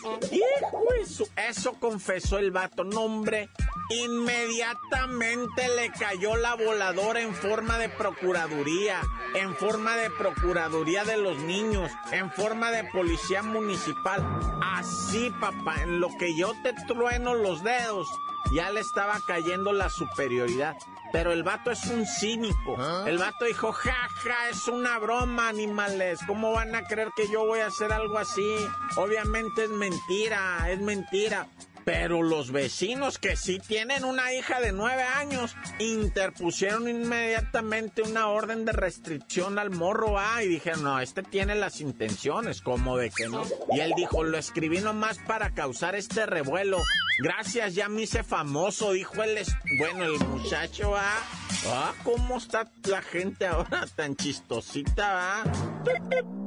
Su- 1.06 1.28
Eso 1.36 1.74
confesó 1.74 2.38
el 2.38 2.50
vato. 2.50 2.84
No, 2.84 3.02
hombre. 3.02 3.48
Inmediatamente 3.90 5.68
le 5.76 5.90
cayó 5.90 6.36
la 6.36 6.54
voladora 6.54 7.20
en 7.20 7.34
forma 7.34 7.78
de 7.78 7.88
procuraduría, 7.88 9.00
en 9.34 9.54
forma 9.56 9.96
de 9.96 10.10
procuraduría 10.10 11.04
de 11.04 11.16
los 11.16 11.38
niños, 11.38 11.90
en 12.12 12.30
forma 12.30 12.70
de 12.70 12.84
policía 12.84 13.42
municipal. 13.42 14.24
Así, 14.62 15.30
papá, 15.40 15.82
en 15.82 16.00
lo 16.00 16.08
que 16.18 16.36
yo 16.36 16.52
te 16.62 16.72
trueno 16.86 17.34
los 17.34 17.62
dedos, 17.64 18.06
ya 18.52 18.70
le 18.70 18.80
estaba 18.80 19.18
cayendo 19.26 19.72
la 19.72 19.90
superioridad. 19.90 20.76
Pero 21.12 21.33
el 21.33 21.43
vato 21.43 21.71
es 21.71 21.85
un 21.87 22.07
cínico. 22.07 22.76
El 23.07 23.19
vato 23.19 23.45
dijo, 23.45 23.73
jaja, 23.73 24.49
es 24.49 24.69
una 24.69 24.99
broma, 24.99 25.49
animales. 25.49 26.21
¿Cómo 26.26 26.52
van 26.52 26.75
a 26.75 26.85
creer 26.85 27.09
que 27.17 27.29
yo 27.29 27.45
voy 27.47 27.61
a 27.61 27.67
hacer 27.67 27.93
algo 27.93 28.19
así? 28.19 28.57
Obviamente 28.97 29.64
es 29.64 29.71
mentira, 29.71 30.71
es 30.71 30.81
mentira. 30.81 31.49
Pero 31.84 32.22
los 32.22 32.52
vecinos 32.52 33.18
que 33.18 33.37
sí 33.37 33.58
tienen 33.58 34.04
una 34.04 34.32
hija 34.32 34.60
de 34.60 34.72
nueve 34.72 35.02
años 35.02 35.56
interpusieron 35.78 36.88
inmediatamente 36.88 38.02
una 38.02 38.28
orden 38.28 38.64
de 38.64 38.72
restricción 38.72 39.58
al 39.58 39.70
morro, 39.70 40.18
ah, 40.18 40.42
y 40.42 40.49
dijeron, 40.49 40.84
no, 40.84 41.00
este 41.00 41.22
tiene 41.22 41.54
las 41.54 41.80
intenciones, 41.80 42.60
como 42.60 42.96
de 42.96 43.10
que 43.10 43.28
no. 43.28 43.42
Y 43.72 43.80
él 43.80 43.92
dijo, 43.96 44.22
lo 44.22 44.38
escribí 44.38 44.80
nomás 44.80 45.18
para 45.18 45.54
causar 45.54 45.94
este 45.94 46.26
revuelo. 46.26 46.78
Gracias, 47.22 47.75
ya 47.75 47.88
me 47.88 48.02
hice 48.02 48.22
famoso, 48.22 48.92
dijo 48.92 49.22
él. 49.22 49.38
Bueno, 49.78 50.04
el 50.04 50.18
muchacho, 50.26 50.96
ah, 50.96 51.22
ah, 51.66 51.94
cómo 52.02 52.38
está 52.38 52.70
la 52.84 53.02
gente 53.02 53.46
ahora 53.46 53.87
tan 53.94 54.16
chistosita, 54.16 55.42
ah. 55.42 56.39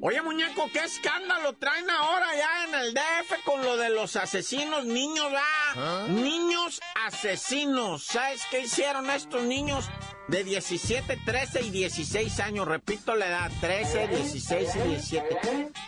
Oye, 0.00 0.22
muñeco, 0.22 0.70
qué 0.72 0.80
escándalo 0.84 1.54
traen 1.54 1.90
ahora 1.90 2.26
ya 2.36 2.64
en 2.68 2.74
el 2.82 2.94
DF 2.94 3.42
con 3.44 3.62
lo 3.62 3.76
de 3.76 3.90
los 3.90 4.14
asesinos 4.14 4.84
niños, 4.84 5.26
¿va? 5.32 6.06
Niños 6.06 6.80
asesinos. 7.06 8.04
¿Sabes 8.04 8.42
qué 8.50 8.60
hicieron 8.60 9.10
estos 9.10 9.42
niños? 9.42 9.90
De 10.28 10.44
17, 10.44 11.18
13 11.24 11.62
y 11.62 11.70
16 11.70 12.40
años, 12.40 12.68
repito 12.68 13.16
la 13.16 13.28
edad, 13.28 13.50
13, 13.60 14.08
16 14.08 14.76
y 14.76 14.88
17. 14.88 15.38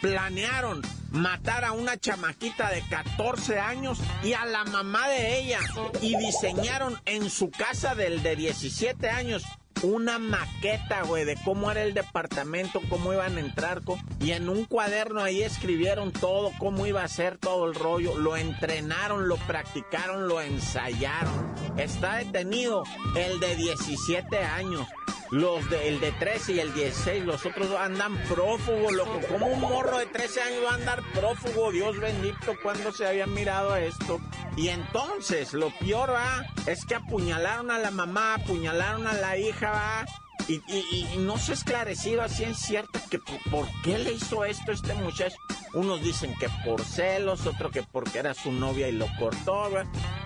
Planearon 0.01 0.83
matar 1.11 1.65
a 1.65 1.73
una 1.73 1.99
chamaquita 1.99 2.71
de 2.71 2.83
14 2.89 3.61
años 3.61 3.99
y 4.23 4.33
a 4.33 4.45
la 4.47 4.65
mamá 4.65 5.09
de 5.09 5.39
ella. 5.39 5.61
Y 6.01 6.17
diseñaron 6.17 7.01
en 7.05 7.31
su 7.31 7.51
casa 7.51 7.95
del 7.95 8.23
de 8.23 8.35
17 8.35 9.11
años 9.11 9.45
una 9.83 10.19
maqueta, 10.19 11.03
güey, 11.03 11.25
de 11.25 11.37
cómo 11.45 11.71
era 11.71 11.83
el 11.83 11.95
departamento, 11.95 12.81
cómo 12.89 13.13
iban 13.13 13.37
a 13.37 13.41
entrar, 13.41 13.81
y 14.21 14.33
en 14.33 14.49
un 14.49 14.65
cuaderno 14.65 15.23
ahí 15.23 15.43
escribieron 15.43 16.13
todo, 16.13 16.53
cómo 16.59 16.87
iba 16.87 17.03
a 17.03 17.09
ser 17.09 17.39
todo 17.39 17.67
el 17.67 17.75
rollo, 17.75 18.17
lo 18.19 18.37
entrenaron, 18.37 19.29
lo 19.29 19.37
practicaron, 19.37 20.29
lo 20.29 20.41
ensayaron. 20.41 21.55
Está 21.77 22.17
detenido 22.17 22.85
el 23.17 23.41
de 23.41 23.57
17 23.57 24.39
años. 24.39 24.87
Los 25.31 25.69
de, 25.71 25.89
el 25.89 26.01
de 26.01 26.11
13 26.13 26.53
y 26.55 26.61
el 26.61 26.75
16, 26.75 27.25
los 27.25 27.47
otros 27.47 27.71
andan 27.79 28.17
prófugo, 28.29 28.91
loco. 28.91 29.21
Como 29.29 29.47
un 29.47 29.61
morro 29.61 29.99
de 29.99 30.07
13 30.07 30.41
años 30.43 30.65
va 30.67 30.71
a 30.73 30.75
andar 30.75 31.03
prófugo? 31.15 31.71
Dios 31.71 31.99
bendito, 32.01 32.55
cuando 32.63 32.91
se 32.91 33.07
había 33.07 33.27
mirado 33.27 33.77
esto? 33.77 34.21
Y 34.57 34.69
entonces, 34.69 35.53
lo 35.53 35.71
peor, 35.79 36.11
va, 36.13 36.45
es 36.67 36.85
que 36.85 36.97
apuñalaron 36.97 37.71
a 37.71 37.79
la 37.79 37.93
mamá, 37.93 38.35
apuñalaron 38.35 39.07
a 39.07 39.13
la 39.15 39.39
hija, 39.39 39.71
va. 39.71 40.05
Y, 40.49 40.55
y- 40.67 41.09
y 41.15 41.19
no 41.19 41.39
se 41.39 41.53
ha 41.53 41.55
esclarecido 41.55 42.23
así 42.23 42.43
en 42.43 42.57
cierto 42.57 42.99
que 43.09 43.21
por, 43.51 43.69
qué 43.85 43.99
le 43.99 44.13
hizo 44.15 44.45
esto 44.45 44.73
este 44.73 44.95
muchacho. 44.95 45.37
Unos 45.75 46.03
dicen 46.03 46.35
que 46.41 46.49
por 46.65 46.83
celos, 46.85 47.47
otro 47.47 47.71
que 47.71 47.85
porque 47.85 48.19
era 48.19 48.35
su 48.35 48.51
novia 48.51 48.89
y 48.89 48.93
lo 48.93 49.07
cortó. 49.17 49.71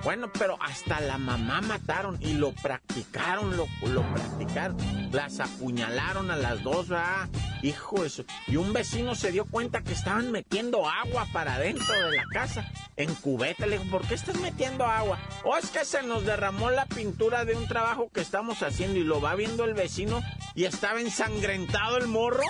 Bueno, 0.05 0.31
pero 0.39 0.59
hasta 0.61 1.01
la 1.01 1.17
mamá 1.17 1.63
mataron 1.63 2.19
y 2.21 2.35
lo 2.35 2.53
practicaron, 2.53 3.57
lo, 3.57 3.67
lo 3.89 4.03
practicaron. 4.13 4.77
Las 5.13 5.41
apuñalaron 5.41 6.31
a 6.31 6.37
las 6.37 6.63
dos, 6.63 6.89
¿verdad? 6.89 7.29
Hijo 7.63 8.03
de 8.03 8.11
su- 8.11 8.27
Y 8.47 8.57
un 8.57 8.75
vecino 8.75 9.15
se 9.15 9.33
dio 9.33 9.47
cuenta 9.47 9.81
que 9.83 9.93
estaban 9.95 10.31
metiendo 10.31 10.87
agua 10.89 11.27
para 11.33 11.55
adentro 11.55 11.95
de 12.11 12.17
la 12.17 12.25
casa, 12.31 12.71
en 12.97 13.15
cubeta. 13.15 13.65
Le 13.67 13.79
dijo, 13.79 13.91
¿por 13.91 14.07
qué 14.07 14.15
estás 14.15 14.37
metiendo 14.41 14.85
agua? 14.85 15.19
O 15.45 15.57
es 15.57 15.71
que 15.71 15.87
se 15.87 16.03
nos 16.03 16.27
derramó 16.27 16.71
la 16.71 16.85
pintura 16.85 17.47
de 17.47 17.55
un 17.57 17.67
trabajo 17.67 18.11
que 18.13 18.21
estamos 18.21 18.63
haciendo 18.63 18.99
y 18.99 19.05
lo 19.05 19.23
va 19.23 19.35
viendo 19.37 19.65
el 19.65 19.73
vecino 19.73 20.23
y 20.55 20.65
estaba 20.65 21.01
ensangrentado 21.01 21.97
el 21.97 22.09
morro. 22.09 22.43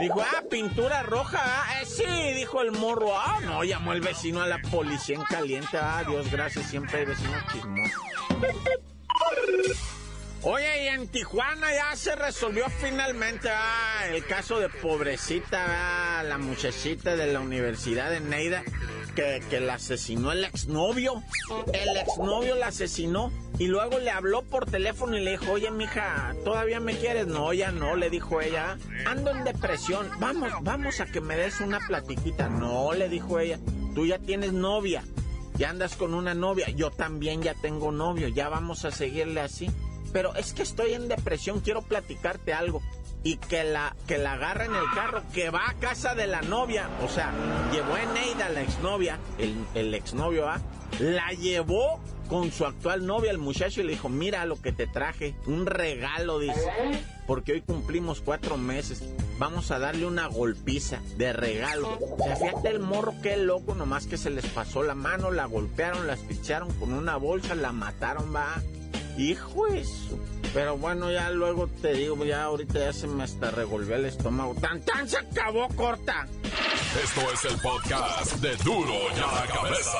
Dijo, 0.00 0.20
ah, 0.20 0.42
pintura 0.50 1.04
roja, 1.04 1.38
ah, 1.44 1.80
eh, 1.82 1.86
sí, 1.86 2.04
dijo 2.34 2.60
el 2.62 2.72
morro. 2.72 3.16
Ah, 3.16 3.38
no, 3.44 3.62
llamó 3.62 3.92
el 3.92 4.00
vecino 4.00 4.42
a 4.42 4.46
la 4.46 4.58
policía 4.58 5.14
en 5.14 5.22
caliente. 5.22 5.78
Ah, 5.78 6.02
Dios 6.08 6.28
gracias, 6.30 6.66
siempre 6.66 6.87
hay 6.96 7.04
vecinos 7.04 7.42
chismosos. 7.52 8.02
Oye, 10.42 10.84
y 10.84 10.86
en 10.86 11.08
Tijuana 11.08 11.66
ya 11.74 11.96
se 11.96 12.14
resolvió 12.14 12.68
finalmente 12.70 13.48
ah, 13.50 14.06
el 14.08 14.24
caso 14.24 14.60
de 14.60 14.68
pobrecita, 14.68 16.20
ah, 16.20 16.22
la 16.22 16.38
muchachita 16.38 17.16
de 17.16 17.32
la 17.32 17.40
Universidad 17.40 18.08
de 18.10 18.20
Neida, 18.20 18.62
que, 19.16 19.42
que 19.50 19.58
la 19.58 19.74
asesinó 19.74 20.30
el 20.30 20.44
exnovio. 20.44 21.24
El 21.72 21.96
exnovio 21.96 22.54
la 22.54 22.68
asesinó 22.68 23.32
y 23.58 23.66
luego 23.66 23.98
le 23.98 24.12
habló 24.12 24.42
por 24.42 24.70
teléfono 24.70 25.18
y 25.18 25.24
le 25.24 25.32
dijo, 25.32 25.50
oye, 25.50 25.72
mija, 25.72 26.36
¿todavía 26.44 26.78
me 26.78 26.96
quieres? 26.96 27.26
No, 27.26 27.52
ya 27.52 27.72
no, 27.72 27.96
le 27.96 28.08
dijo 28.08 28.40
ella. 28.40 28.78
Ando 29.06 29.32
en 29.32 29.42
depresión, 29.42 30.08
vamos, 30.20 30.52
vamos 30.62 31.00
a 31.00 31.06
que 31.06 31.20
me 31.20 31.36
des 31.36 31.60
una 31.60 31.80
platiquita. 31.80 32.48
No, 32.48 32.92
le 32.92 33.08
dijo 33.08 33.40
ella, 33.40 33.58
tú 33.92 34.06
ya 34.06 34.20
tienes 34.20 34.52
novia. 34.52 35.02
Ya 35.58 35.70
andas 35.70 35.96
con 35.96 36.14
una 36.14 36.34
novia, 36.34 36.68
yo 36.70 36.90
también 36.90 37.42
ya 37.42 37.54
tengo 37.54 37.90
novio, 37.90 38.28
ya 38.28 38.48
vamos 38.48 38.84
a 38.84 38.92
seguirle 38.92 39.40
así. 39.40 39.68
Pero 40.12 40.34
es 40.36 40.54
que 40.54 40.62
estoy 40.62 40.92
en 40.92 41.08
depresión, 41.08 41.60
quiero 41.60 41.82
platicarte 41.82 42.54
algo. 42.54 42.80
Y 43.24 43.36
que 43.36 43.64
la, 43.64 43.96
que 44.06 44.16
la 44.16 44.34
agarra 44.34 44.64
en 44.64 44.74
el 44.74 44.84
carro, 44.94 45.22
que 45.34 45.50
va 45.50 45.68
a 45.68 45.74
casa 45.74 46.14
de 46.14 46.28
la 46.28 46.40
novia. 46.42 46.88
O 47.04 47.08
sea, 47.08 47.32
llevó 47.72 47.94
a 47.94 48.02
Eneida, 48.04 48.48
la 48.48 48.62
exnovia, 48.62 49.18
el, 49.38 49.56
el 49.74 49.92
exnovio, 49.94 50.48
¿ah? 50.48 50.60
La 51.00 51.32
llevó 51.32 52.00
con 52.28 52.52
su 52.52 52.64
actual 52.64 53.04
novia, 53.04 53.32
el 53.32 53.38
muchacho, 53.38 53.80
y 53.80 53.84
le 53.84 53.92
dijo, 53.92 54.08
mira 54.08 54.44
lo 54.46 54.60
que 54.62 54.72
te 54.72 54.86
traje, 54.86 55.34
un 55.46 55.66
regalo, 55.66 56.38
dice. 56.38 56.62
Porque 57.26 57.52
hoy 57.52 57.62
cumplimos 57.62 58.20
cuatro 58.20 58.56
meses. 58.56 59.02
Vamos 59.38 59.70
a 59.70 59.78
darle 59.78 60.04
una 60.04 60.26
golpiza 60.26 61.00
de 61.16 61.32
regalo. 61.32 61.96
O 62.00 62.18
sea, 62.18 62.36
fíjate 62.36 62.68
el 62.70 62.80
morro, 62.80 63.14
qué 63.22 63.36
loco, 63.36 63.74
nomás 63.74 64.06
que 64.06 64.16
se 64.16 64.30
les 64.30 64.46
pasó 64.46 64.82
la 64.82 64.94
mano, 64.94 65.30
la 65.30 65.46
golpearon, 65.46 66.06
la 66.06 66.14
espicharon 66.14 66.72
con 66.74 66.92
una 66.92 67.16
bolsa, 67.16 67.54
la 67.54 67.72
mataron, 67.72 68.34
va. 68.34 68.60
Hijo 69.16 69.66
eso. 69.68 70.18
Pero 70.54 70.76
bueno, 70.76 71.10
ya 71.12 71.30
luego 71.30 71.68
te 71.68 71.92
digo, 71.92 72.24
ya 72.24 72.44
ahorita 72.44 72.78
ya 72.78 72.92
se 72.92 73.06
me 73.06 73.24
hasta 73.24 73.50
revolvió 73.50 73.96
el 73.96 74.06
estómago. 74.06 74.54
¡Tan, 74.54 74.80
tan! 74.80 75.08
Se 75.08 75.18
acabó, 75.18 75.68
corta. 75.68 76.26
Esto 77.02 77.20
es 77.32 77.44
el 77.52 77.60
podcast 77.60 78.32
de 78.36 78.56
Duro 78.56 78.94
y 79.14 79.20
a 79.20 79.40
la 79.40 79.46
Cabeza. 79.46 79.98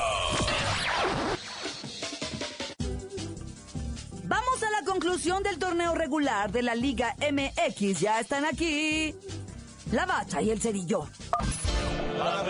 Vamos 4.28 4.62
a 4.62 4.70
la 4.70 4.84
conclusión 4.84 5.42
del 5.42 5.58
torneo 5.58 5.94
regular 5.94 6.52
de 6.52 6.62
la 6.62 6.74
Liga 6.74 7.16
MX. 7.18 7.98
Ya 7.98 8.20
están 8.20 8.44
aquí. 8.44 9.14
La 9.90 10.04
bacha 10.04 10.42
y 10.42 10.50
el 10.50 10.60
cerillo. 10.60 11.08
¡La 12.18 12.42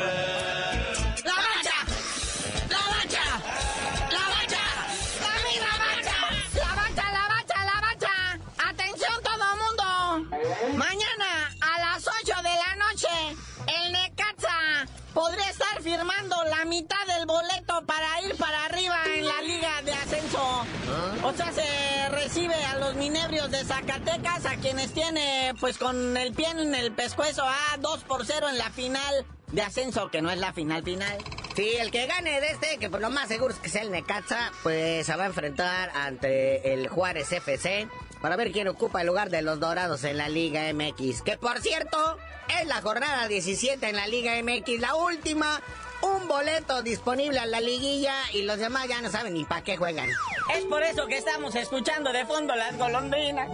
Zacatecas, 23.69 24.47
a 24.47 24.57
quienes 24.57 24.93
tiene 24.93 25.53
pues 25.61 25.77
con 25.77 26.17
el 26.17 26.33
pie 26.33 26.49
en 26.51 26.75
el 26.75 26.91
pescuezo 26.93 27.45
a 27.45 27.77
2 27.79 28.05
por 28.05 28.25
0 28.25 28.49
en 28.49 28.57
la 28.57 28.71
final 28.71 29.27
de 29.53 29.63
ascenso, 29.63 30.11
que 30.11 30.23
no 30.23 30.31
es 30.31 30.39
la 30.39 30.55
final 30.55 30.83
final. 30.83 31.19
Sí, 31.55 31.73
el 31.79 31.91
que 31.91 32.07
gane 32.07 32.41
de 32.41 32.51
este, 32.51 32.79
que 32.79 32.89
por 32.89 33.01
lo 33.01 33.11
más 33.11 33.29
seguro 33.29 33.53
es 33.53 33.61
que 33.61 33.69
sea 33.69 33.83
el 33.83 33.91
Necaxa, 33.91 34.53
pues 34.63 35.05
se 35.05 35.17
va 35.17 35.25
a 35.25 35.27
enfrentar 35.27 35.91
ante 35.95 36.73
el 36.73 36.89
Juárez 36.89 37.31
FC 37.31 37.89
para 38.23 38.37
ver 38.37 38.53
quién 38.53 38.69
ocupa 38.69 39.03
el 39.03 39.07
lugar 39.07 39.29
de 39.29 39.43
los 39.43 39.61
Dorados 39.61 40.03
en 40.05 40.17
la 40.17 40.29
Liga 40.29 40.73
MX. 40.73 41.23
Que 41.23 41.37
por 41.37 41.61
cierto, 41.61 42.17
es 42.61 42.67
la 42.67 42.81
jornada 42.81 43.29
17 43.29 43.87
en 43.87 43.97
la 43.97 44.07
Liga 44.07 44.33
MX, 44.43 44.81
la 44.81 44.95
última. 44.95 45.61
Un 46.01 46.29
boleto 46.29 46.83
disponible 46.83 47.39
a 47.39 47.47
la 47.47 47.61
liguilla 47.61 48.15
y 48.33 48.43
los 48.43 48.59
demás 48.59 48.87
ya 48.89 49.01
no 49.01 49.11
saben 49.11 49.35
ni 49.35 49.45
para 49.45 49.63
qué 49.63 49.77
juegan. 49.77 50.09
Es 50.55 50.65
por 50.65 50.83
eso 50.83 51.07
que 51.07 51.19
estamos 51.19 51.55
escuchando 51.55 52.13
de 52.13 52.25
fondo 52.25 52.55
las 52.55 52.77
golondrinas. 52.79 53.49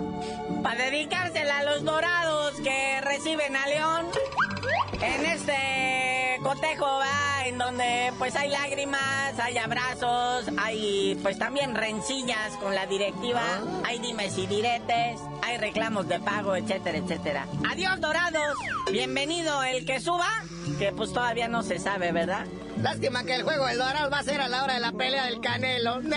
Para 0.63 0.85
dedicársela 0.85 1.59
a 1.59 1.65
los 1.65 1.85
dorados 1.85 2.55
que 2.63 3.01
reciben 3.01 3.57
a 3.57 3.67
León. 3.67 4.07
En 5.05 5.27
este 5.27 6.39
cotejo 6.43 6.87
va 6.87 7.47
en 7.47 7.59
donde 7.59 8.11
pues 8.19 8.35
hay 8.37 8.49
lágrimas, 8.49 9.39
hay 9.39 9.59
abrazos, 9.59 10.47
hay 10.57 11.19
pues 11.23 11.39
también 11.39 11.75
rencillas 11.75 12.57
con 12.57 12.75
la 12.75 12.87
directiva, 12.87 13.43
hay 13.85 13.99
dimes 13.99 14.39
y 14.39 14.47
diretes, 14.47 15.21
hay 15.43 15.59
reclamos 15.59 16.09
de 16.09 16.21
pago, 16.21 16.57
etcétera, 16.57 16.97
etcétera. 16.97 17.47
Adiós 17.71 18.01
dorados, 18.01 18.57
bienvenido 18.91 19.63
el 19.63 19.85
que 19.85 20.01
suba, 20.01 20.29
que 20.79 20.93
pues 20.93 21.13
todavía 21.13 21.49
no 21.49 21.63
se 21.63 21.79
sabe, 21.79 22.11
¿verdad? 22.13 22.47
Lástima 22.81 23.25
que 23.25 23.35
el 23.35 23.43
juego 23.43 23.67
del 23.67 23.77
Dorado 23.77 24.09
va 24.11 24.21
a 24.21 24.25
ser 24.25 24.41
a 24.41 24.49
la 24.49 24.65
hora 24.65 24.73
de 24.75 24.81
la 24.81 24.93
pelea 24.93 25.27
del 25.27 25.41
Canelo. 25.41 26.01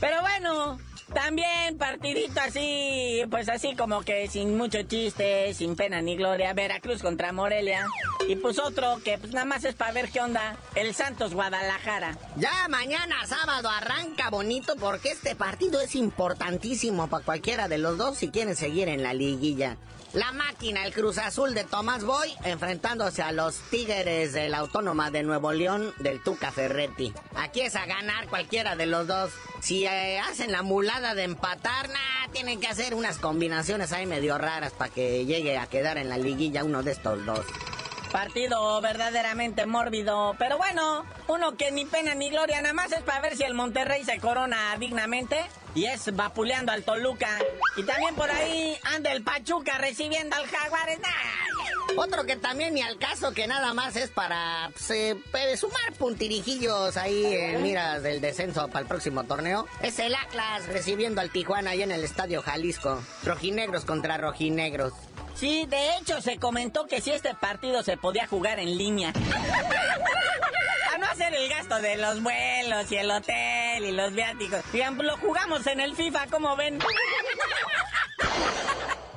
Pero 0.00 0.20
bueno, 0.22 0.78
también 1.12 1.78
partidito 1.78 2.40
así, 2.40 3.22
pues 3.30 3.48
así 3.48 3.74
como 3.76 4.02
que 4.02 4.28
sin 4.28 4.56
mucho 4.56 4.82
chiste, 4.82 5.52
sin 5.54 5.76
pena 5.76 6.02
ni 6.02 6.16
gloria, 6.16 6.52
Veracruz 6.52 7.02
contra 7.02 7.32
Morelia. 7.32 7.86
Y 8.28 8.36
pues 8.36 8.58
otro 8.58 8.98
que 9.04 9.18
pues 9.18 9.32
nada 9.32 9.44
más 9.44 9.64
es 9.64 9.74
para 9.74 9.92
ver 9.92 10.10
qué 10.10 10.20
onda, 10.20 10.56
el 10.74 10.94
Santos 10.94 11.34
Guadalajara. 11.34 12.18
Ya 12.36 12.68
mañana 12.68 13.26
sábado 13.26 13.68
arranca 13.68 14.30
bonito 14.30 14.74
porque 14.76 15.10
este 15.10 15.36
partido 15.36 15.80
es 15.80 15.94
importantísimo 15.94 17.08
para 17.08 17.24
cualquiera 17.24 17.68
de 17.68 17.78
los 17.78 17.98
dos 17.98 18.18
si 18.18 18.30
quieren 18.30 18.56
seguir 18.56 18.88
en 18.88 19.02
la 19.02 19.14
liguilla. 19.14 19.76
La 20.16 20.32
máquina, 20.32 20.86
el 20.86 20.94
Cruz 20.94 21.18
Azul 21.18 21.52
de 21.52 21.64
Tomás 21.64 22.02
Boy, 22.02 22.32
enfrentándose 22.44 23.20
a 23.22 23.32
los 23.32 23.56
Tigres 23.70 24.32
de 24.32 24.48
la 24.48 24.58
Autónoma 24.58 25.10
de 25.10 25.22
Nuevo 25.22 25.52
León 25.52 25.92
del 25.98 26.22
Tuca 26.22 26.50
Ferretti. 26.52 27.12
Aquí 27.34 27.60
es 27.60 27.76
a 27.76 27.84
ganar 27.84 28.26
cualquiera 28.28 28.76
de 28.76 28.86
los 28.86 29.06
dos. 29.06 29.30
Si 29.60 29.84
eh, 29.84 30.18
hacen 30.18 30.52
la 30.52 30.62
mulada 30.96 31.14
de 31.14 31.24
empatar, 31.24 31.90
nah, 31.90 32.32
tienen 32.32 32.58
que 32.58 32.68
hacer 32.68 32.94
unas 32.94 33.18
combinaciones 33.18 33.92
ahí 33.92 34.06
medio 34.06 34.38
raras 34.38 34.72
para 34.72 34.90
que 34.90 35.26
llegue 35.26 35.58
a 35.58 35.66
quedar 35.66 35.98
en 35.98 36.08
la 36.08 36.16
liguilla 36.16 36.64
uno 36.64 36.82
de 36.82 36.92
estos 36.92 37.24
dos. 37.26 37.44
Partido 38.12 38.80
verdaderamente 38.80 39.66
mórbido, 39.66 40.34
pero 40.38 40.56
bueno, 40.56 41.04
uno 41.28 41.54
que 41.56 41.70
ni 41.70 41.84
pena 41.84 42.14
ni 42.14 42.30
gloria, 42.30 42.62
nada 42.62 42.72
más 42.72 42.92
es 42.92 43.02
para 43.02 43.20
ver 43.20 43.36
si 43.36 43.42
el 43.42 43.52
Monterrey 43.52 44.04
se 44.04 44.18
corona 44.20 44.74
dignamente 44.78 45.36
y 45.76 45.84
es 45.84 46.14
vapuleando 46.16 46.72
al 46.72 46.82
Toluca. 46.82 47.28
Y 47.76 47.82
también 47.84 48.14
por 48.14 48.30
ahí 48.30 48.76
anda 48.82 49.12
el 49.12 49.22
Pachuca 49.22 49.76
recibiendo 49.78 50.34
al 50.34 50.46
Jaguares. 50.46 50.98
Otro 51.96 52.24
que 52.24 52.36
también 52.36 52.74
ni 52.74 52.82
al 52.82 52.98
caso, 52.98 53.32
que 53.32 53.46
nada 53.46 53.74
más 53.74 53.94
es 53.94 54.10
para 54.10 54.70
pues, 54.72 54.90
eh, 54.90 55.56
sumar 55.56 55.92
puntirijillos 55.98 56.96
ahí 56.96 57.26
en 57.26 57.62
miras 57.62 58.02
del 58.02 58.20
descenso 58.20 58.66
para 58.68 58.80
el 58.80 58.86
próximo 58.86 59.24
torneo, 59.24 59.66
es 59.82 59.98
el 59.98 60.14
Atlas 60.14 60.66
recibiendo 60.66 61.20
al 61.20 61.30
Tijuana 61.30 61.70
ahí 61.70 61.82
en 61.82 61.92
el 61.92 62.02
Estadio 62.04 62.42
Jalisco. 62.42 63.02
Rojinegros 63.22 63.84
contra 63.84 64.16
rojinegros. 64.16 64.94
Sí, 65.34 65.66
de 65.66 65.96
hecho 65.96 66.22
se 66.22 66.38
comentó 66.38 66.86
que 66.86 67.02
si 67.02 67.12
este 67.12 67.34
partido 67.34 67.82
se 67.82 67.98
podía 67.98 68.26
jugar 68.26 68.58
en 68.58 68.78
línea. 68.78 69.12
El 71.18 71.48
gasto 71.48 71.80
de 71.80 71.96
los 71.96 72.22
vuelos 72.22 72.92
y 72.92 72.96
el 72.96 73.10
hotel 73.10 73.84
y 73.84 73.92
los 73.92 74.12
viáticos. 74.12 74.60
Lo 75.02 75.16
jugamos 75.16 75.66
en 75.66 75.80
el 75.80 75.96
FIFA, 75.96 76.26
como 76.26 76.54
ven. 76.56 76.78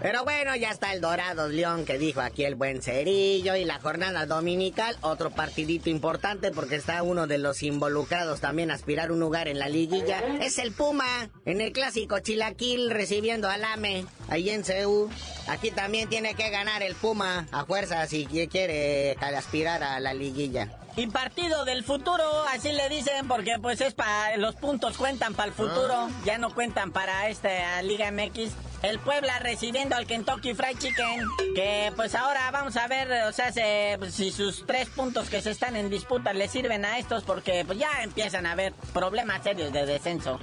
Pero 0.01 0.23
bueno, 0.23 0.55
ya 0.55 0.71
está 0.71 0.93
el 0.93 1.01
Dorados 1.01 1.51
León 1.51 1.83
que 1.83 1.97
dijo 1.97 2.21
aquí 2.21 2.45
el 2.45 2.55
buen 2.55 2.81
Cerillo 2.81 3.57
y 3.57 3.65
la 3.65 3.79
jornada 3.79 4.25
dominical, 4.25 4.97
otro 5.01 5.29
partidito 5.29 5.89
importante 5.89 6.51
porque 6.51 6.77
está 6.77 7.03
uno 7.03 7.27
de 7.27 7.37
los 7.37 7.61
involucrados 7.63 8.39
también 8.39 8.71
a 8.71 8.75
aspirar 8.75 9.11
un 9.11 9.19
lugar 9.19 9.49
en 9.49 9.59
la 9.59 9.67
liguilla. 9.67 10.21
Es 10.41 10.57
el 10.57 10.71
Puma 10.71 11.29
en 11.43 11.59
el 11.59 11.73
clásico 11.73 12.19
Chilaquil 12.19 12.91
recibiendo 12.91 13.49
al 13.49 13.65
AME 13.65 14.05
ahí 14.29 14.49
en 14.51 14.63
CEU. 14.63 15.09
Aquí 15.47 15.69
también 15.69 16.07
tiene 16.07 16.33
que 16.33 16.49
ganar 16.49 16.81
el 16.81 16.95
Puma 16.95 17.47
a 17.51 17.65
fuerza 17.65 18.07
si 18.07 18.25
quiere 18.25 19.17
aspirar 19.19 19.83
a 19.83 19.99
la 19.99 20.13
liguilla. 20.13 20.78
Y 20.99 21.07
partido 21.07 21.63
del 21.63 21.85
futuro, 21.85 22.25
así 22.53 22.73
le 22.73 22.89
dicen, 22.89 23.25
porque 23.29 23.57
pues 23.57 23.79
es 23.79 23.93
para 23.93 24.35
los 24.35 24.55
puntos 24.55 24.97
cuentan 24.97 25.33
para 25.33 25.47
el 25.47 25.53
futuro, 25.53 25.93
ah. 25.93 26.09
ya 26.25 26.37
no 26.37 26.53
cuentan 26.53 26.91
para 26.91 27.29
esta 27.29 27.81
Liga 27.83 28.11
MX. 28.11 28.51
El 28.81 28.99
Puebla 28.99 29.39
recibiendo 29.39 29.95
al 29.95 30.05
Kentucky 30.05 30.53
Fried 30.53 30.77
Chicken. 30.77 31.25
Que 31.55 31.93
pues 31.95 32.15
ahora 32.15 32.51
vamos 32.51 32.75
a 32.75 32.89
ver, 32.89 33.09
o 33.23 33.31
sea, 33.31 33.53
pues, 33.97 34.13
si 34.13 34.29
sus 34.29 34.65
tres 34.65 34.89
puntos 34.89 35.29
que 35.29 35.41
se 35.41 35.51
están 35.51 35.77
en 35.77 35.89
disputa 35.89 36.33
le 36.33 36.49
sirven 36.49 36.83
a 36.83 36.97
estos, 36.97 37.23
porque 37.23 37.63
pues 37.65 37.79
ya 37.79 38.03
empiezan 38.03 38.45
a 38.45 38.51
haber 38.51 38.73
problemas 38.93 39.41
serios 39.41 39.71
de 39.71 39.85
descenso. 39.85 40.37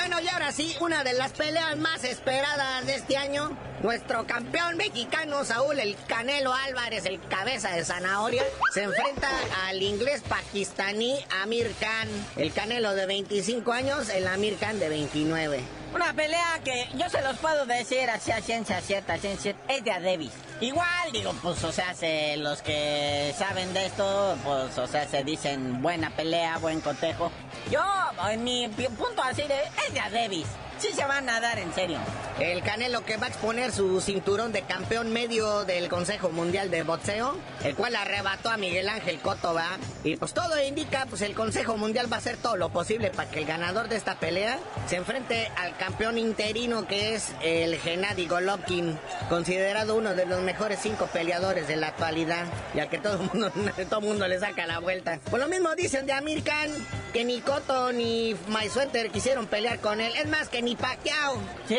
Bueno, 0.00 0.18
y 0.18 0.28
ahora 0.28 0.50
sí, 0.50 0.74
una 0.80 1.04
de 1.04 1.12
las 1.12 1.32
peleas 1.32 1.76
más 1.76 2.04
esperadas 2.04 2.86
de 2.86 2.94
este 2.94 3.18
año. 3.18 3.50
Nuestro 3.82 4.26
campeón 4.26 4.78
mexicano 4.78 5.44
Saúl 5.44 5.78
el 5.78 5.94
Canelo 6.08 6.54
Álvarez, 6.54 7.04
el 7.04 7.20
cabeza 7.28 7.72
de 7.72 7.84
zanahoria, 7.84 8.42
se 8.72 8.84
enfrenta 8.84 9.28
al 9.66 9.82
inglés 9.82 10.22
pakistaní 10.26 11.18
Amir 11.42 11.70
Khan. 11.78 12.08
El 12.36 12.50
Canelo 12.50 12.94
de 12.94 13.04
25 13.04 13.72
años, 13.72 14.08
el 14.08 14.26
Amir 14.26 14.56
Khan 14.56 14.78
de 14.78 14.88
29. 14.88 15.79
Una 15.94 16.12
pelea 16.12 16.60
que 16.64 16.88
yo 16.94 17.08
se 17.08 17.20
los 17.20 17.36
puedo 17.38 17.66
decir 17.66 18.08
así 18.10 18.30
a 18.30 18.40
ciencia 18.40 18.80
cierta, 18.80 19.18
ciencia 19.18 19.56
es 19.68 19.84
de 19.84 19.90
Davis. 19.90 20.30
Igual, 20.60 21.12
digo, 21.12 21.34
pues, 21.42 21.64
o 21.64 21.72
sea, 21.72 21.94
se, 21.94 22.36
los 22.36 22.62
que 22.62 23.34
saben 23.36 23.72
de 23.74 23.86
esto, 23.86 24.36
pues, 24.44 24.78
o 24.78 24.86
sea, 24.86 25.08
se 25.08 25.24
dicen 25.24 25.82
buena 25.82 26.10
pelea, 26.10 26.58
buen 26.58 26.80
cotejo. 26.80 27.32
Yo, 27.70 27.82
en 28.30 28.44
mi 28.44 28.68
punto 28.68 29.22
así 29.22 29.42
de, 29.42 29.60
es 29.88 29.94
de 29.94 30.18
Davis 30.18 30.46
sí 30.80 30.88
se 30.94 31.04
van 31.04 31.28
a 31.28 31.40
dar 31.40 31.58
en 31.58 31.72
serio. 31.74 31.98
El 32.38 32.62
Canelo 32.62 33.04
que 33.04 33.18
va 33.18 33.26
a 33.26 33.28
exponer 33.28 33.70
su 33.70 34.00
cinturón 34.00 34.50
de 34.52 34.62
campeón 34.62 35.12
medio 35.12 35.64
del 35.64 35.88
Consejo 35.88 36.30
Mundial 36.30 36.70
de 36.70 36.82
Boxeo, 36.82 37.36
el 37.64 37.74
cual 37.74 37.94
arrebató 37.96 38.48
a 38.48 38.56
Miguel 38.56 38.88
Ángel 38.88 39.20
va. 39.24 39.78
Y 40.04 40.16
pues 40.16 40.32
todo 40.32 40.62
indica, 40.62 41.06
pues 41.08 41.20
el 41.20 41.34
Consejo 41.34 41.76
Mundial 41.76 42.10
va 42.10 42.16
a 42.16 42.18
hacer 42.20 42.38
todo 42.38 42.56
lo 42.56 42.70
posible 42.70 43.10
para 43.10 43.30
que 43.30 43.40
el 43.40 43.44
ganador 43.44 43.88
de 43.88 43.96
esta 43.96 44.18
pelea 44.18 44.58
se 44.88 44.96
enfrente 44.96 45.50
al 45.56 45.76
campeón 45.76 46.16
interino 46.16 46.86
que 46.86 47.14
es 47.14 47.32
el 47.42 47.76
Gennady 47.76 48.26
Golovkin, 48.26 48.98
considerado 49.28 49.96
uno 49.96 50.14
de 50.14 50.24
los 50.24 50.40
mejores 50.40 50.78
cinco 50.82 51.06
peleadores 51.12 51.68
de 51.68 51.76
la 51.76 51.88
actualidad, 51.88 52.46
ya 52.74 52.88
que 52.88 52.98
todo 52.98 53.20
el 53.20 53.30
mundo, 53.32 53.52
todo 53.90 54.00
mundo 54.00 54.26
le 54.26 54.40
saca 54.40 54.66
la 54.66 54.78
vuelta. 54.78 55.20
Por 55.30 55.40
lo 55.40 55.48
mismo 55.48 55.74
dicen 55.74 56.06
de 56.06 56.12
Amir 56.12 56.42
Khan, 56.42 56.70
que 57.10 57.24
ni 57.24 57.40
Cotto 57.40 57.92
ni 57.92 58.36
Maysuenter 58.48 59.10
quisieron 59.10 59.46
pelear 59.46 59.80
con 59.80 60.00
él. 60.00 60.12
Es 60.16 60.28
más, 60.28 60.48
que 60.48 60.62
ni 60.62 60.70
ni 60.70 60.76
Sí, 61.68 61.78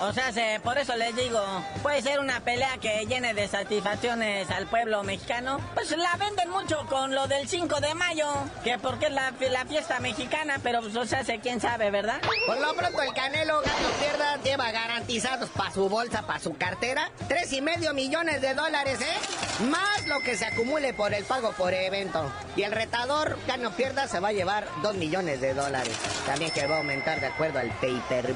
o 0.00 0.12
sea, 0.12 0.60
por 0.62 0.78
eso 0.78 0.96
les 0.96 1.14
digo, 1.14 1.40
puede 1.82 2.02
ser 2.02 2.18
una 2.20 2.40
pelea 2.40 2.78
que 2.80 3.06
llene 3.06 3.34
de 3.34 3.46
satisfacciones 3.48 4.50
al 4.50 4.66
pueblo 4.66 5.02
mexicano. 5.02 5.60
Pues 5.74 5.90
la 5.96 6.16
venden 6.16 6.50
mucho 6.50 6.84
con 6.88 7.14
lo 7.14 7.26
del 7.28 7.48
5 7.48 7.80
de 7.80 7.94
mayo, 7.94 8.26
que 8.62 8.78
porque 8.78 9.06
es 9.06 9.12
la, 9.12 9.32
fiesta 9.68 10.00
mexicana, 10.00 10.58
pero 10.62 10.80
pues, 10.80 10.96
o 10.96 11.06
sea, 11.06 11.24
sé 11.24 11.38
quién 11.38 11.60
sabe, 11.60 11.90
¿verdad? 11.90 12.20
Por 12.46 12.58
lo 12.58 12.74
pronto 12.74 13.02
el 13.02 13.14
Canelo 13.14 13.60
gano 13.60 13.88
pierda 14.00 14.42
lleva 14.42 14.70
garantizados 14.72 15.48
para 15.50 15.70
su 15.70 15.88
bolsa, 15.88 16.26
para 16.26 16.38
su 16.38 16.56
cartera, 16.56 17.10
tres 17.28 17.52
y 17.52 17.60
medio 17.60 17.94
millones 17.94 18.40
de 18.40 18.54
dólares, 18.54 19.00
¿eh? 19.00 19.64
Más 19.64 20.06
lo 20.06 20.20
que 20.20 20.36
se 20.36 20.44
acumule 20.44 20.92
por 20.92 21.14
el 21.14 21.24
pago 21.24 21.52
por 21.52 21.72
evento. 21.72 22.30
Y 22.56 22.62
el 22.62 22.72
retador, 22.72 23.38
gano 23.46 23.70
pierda, 23.72 24.08
se 24.08 24.20
va 24.20 24.28
a 24.28 24.32
llevar 24.32 24.63
dos 24.82 24.94
millones 24.96 25.40
de 25.40 25.54
dólares. 25.54 25.96
También 26.26 26.50
que 26.50 26.66
va 26.66 26.76
a 26.76 26.78
aumentar 26.78 27.20
de 27.20 27.26
acuerdo 27.26 27.58
al 27.58 27.70
paper 27.70 28.34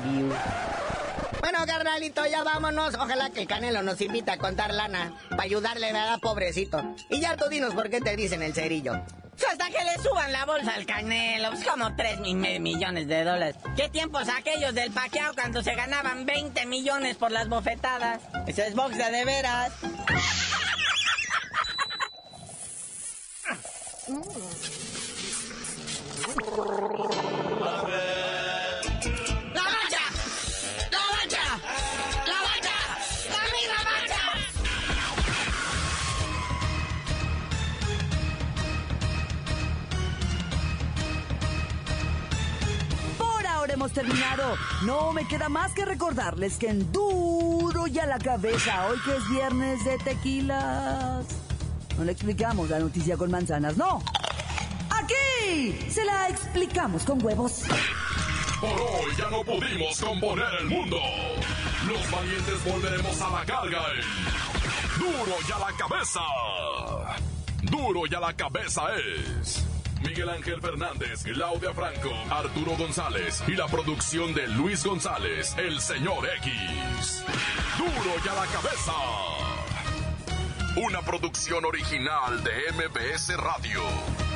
bueno, 1.41 1.65
carnalito, 1.67 2.27
ya 2.27 2.43
vámonos. 2.43 2.95
Ojalá 2.95 3.31
que 3.31 3.41
el 3.41 3.47
Canelo 3.47 3.83
nos 3.83 4.01
invite 4.01 4.33
a 4.33 4.39
contar 4.39 4.75
lana 4.75 5.15
para 5.31 5.45
ayudarle, 5.45 5.93
¿verdad, 5.93 6.19
pobrecito? 6.21 6.83
Y 7.09 7.21
ya 7.21 7.37
tú 7.37 7.49
dinos 7.49 7.75
por 7.75 7.89
qué 7.89 8.01
te 8.01 8.17
dicen 8.17 8.43
el 8.43 8.53
cerillo. 8.53 9.01
Pues 9.31 9.45
hasta 9.53 9.67
que 9.71 9.85
le 9.85 10.03
suban 10.03 10.33
la 10.33 10.45
bolsa 10.45 10.75
al 10.75 10.85
Canelo, 10.85 11.51
pues 11.51 11.65
como 11.65 11.95
3 11.95 12.21
millones 12.21 13.07
de 13.07 13.25
dólares. 13.25 13.57
¿Qué 13.77 13.89
tiempos 13.89 14.29
aquellos 14.29 14.75
del 14.75 14.91
paqueado 14.91 15.33
cuando 15.35 15.63
se 15.63 15.75
ganaban 15.75 16.27
20 16.27 16.67
millones 16.67 17.17
por 17.17 17.31
las 17.31 17.49
bofetadas? 17.49 18.21
Ese 18.47 18.67
es 18.67 18.75
box 18.75 18.99
de, 18.99 19.11
de 19.11 19.25
veras. 19.25 19.73
hemos 43.79 43.93
terminado. 43.93 44.57
No 44.85 45.13
me 45.13 45.27
queda 45.27 45.49
más 45.49 45.73
que 45.73 45.85
recordarles 45.85 46.57
que 46.57 46.69
en 46.69 46.91
duro 46.91 47.87
y 47.87 47.99
a 47.99 48.07
la 48.07 48.19
cabeza, 48.19 48.89
hoy 48.89 48.99
que 49.05 49.17
es 49.17 49.29
viernes 49.31 49.85
de 49.85 49.99
tequilas, 49.99 51.27
no 51.97 52.05
le 52.05 52.13
explicamos 52.13 52.71
la 52.71 52.81
noticia 52.81 53.17
con 53.17 53.31
manzanas, 53.31 53.77
no. 53.77 54.03
Se 55.89 56.05
la 56.05 56.29
explicamos 56.29 57.05
con 57.05 57.25
huevos. 57.25 57.63
Por 58.61 58.71
hoy 58.71 59.17
ya 59.17 59.31
no 59.31 59.43
pudimos 59.43 59.99
componer 59.99 60.47
el 60.61 60.67
mundo. 60.67 60.99
Los 61.87 62.11
valientes 62.11 62.65
volveremos 62.65 63.19
a 63.23 63.31
la 63.31 63.45
carga 63.47 63.83
en 63.95 64.99
Duro 64.99 65.37
y 65.49 65.53
a 65.53 65.59
la 65.59 65.73
cabeza. 65.75 66.21
Duro 67.63 68.03
y 68.11 68.15
a 68.15 68.21
la 68.21 68.35
cabeza 68.35 68.83
es 68.97 69.65
Miguel 70.03 70.29
Ángel 70.29 70.61
Fernández, 70.61 71.23
Claudia 71.23 71.73
Franco, 71.73 72.11
Arturo 72.31 72.77
González 72.77 73.43
y 73.47 73.53
la 73.53 73.69
producción 73.69 74.35
de 74.35 74.49
Luis 74.49 74.85
González, 74.85 75.55
el 75.57 75.81
señor 75.81 76.29
X. 76.43 77.25
Duro 77.79 78.15
y 78.23 78.29
a 78.29 78.35
la 78.35 78.47
cabeza. 78.49 78.93
Una 80.77 81.01
producción 81.01 81.65
original 81.65 82.45
de 82.45 82.53
MBS 82.73 83.35
Radio. 83.39 84.28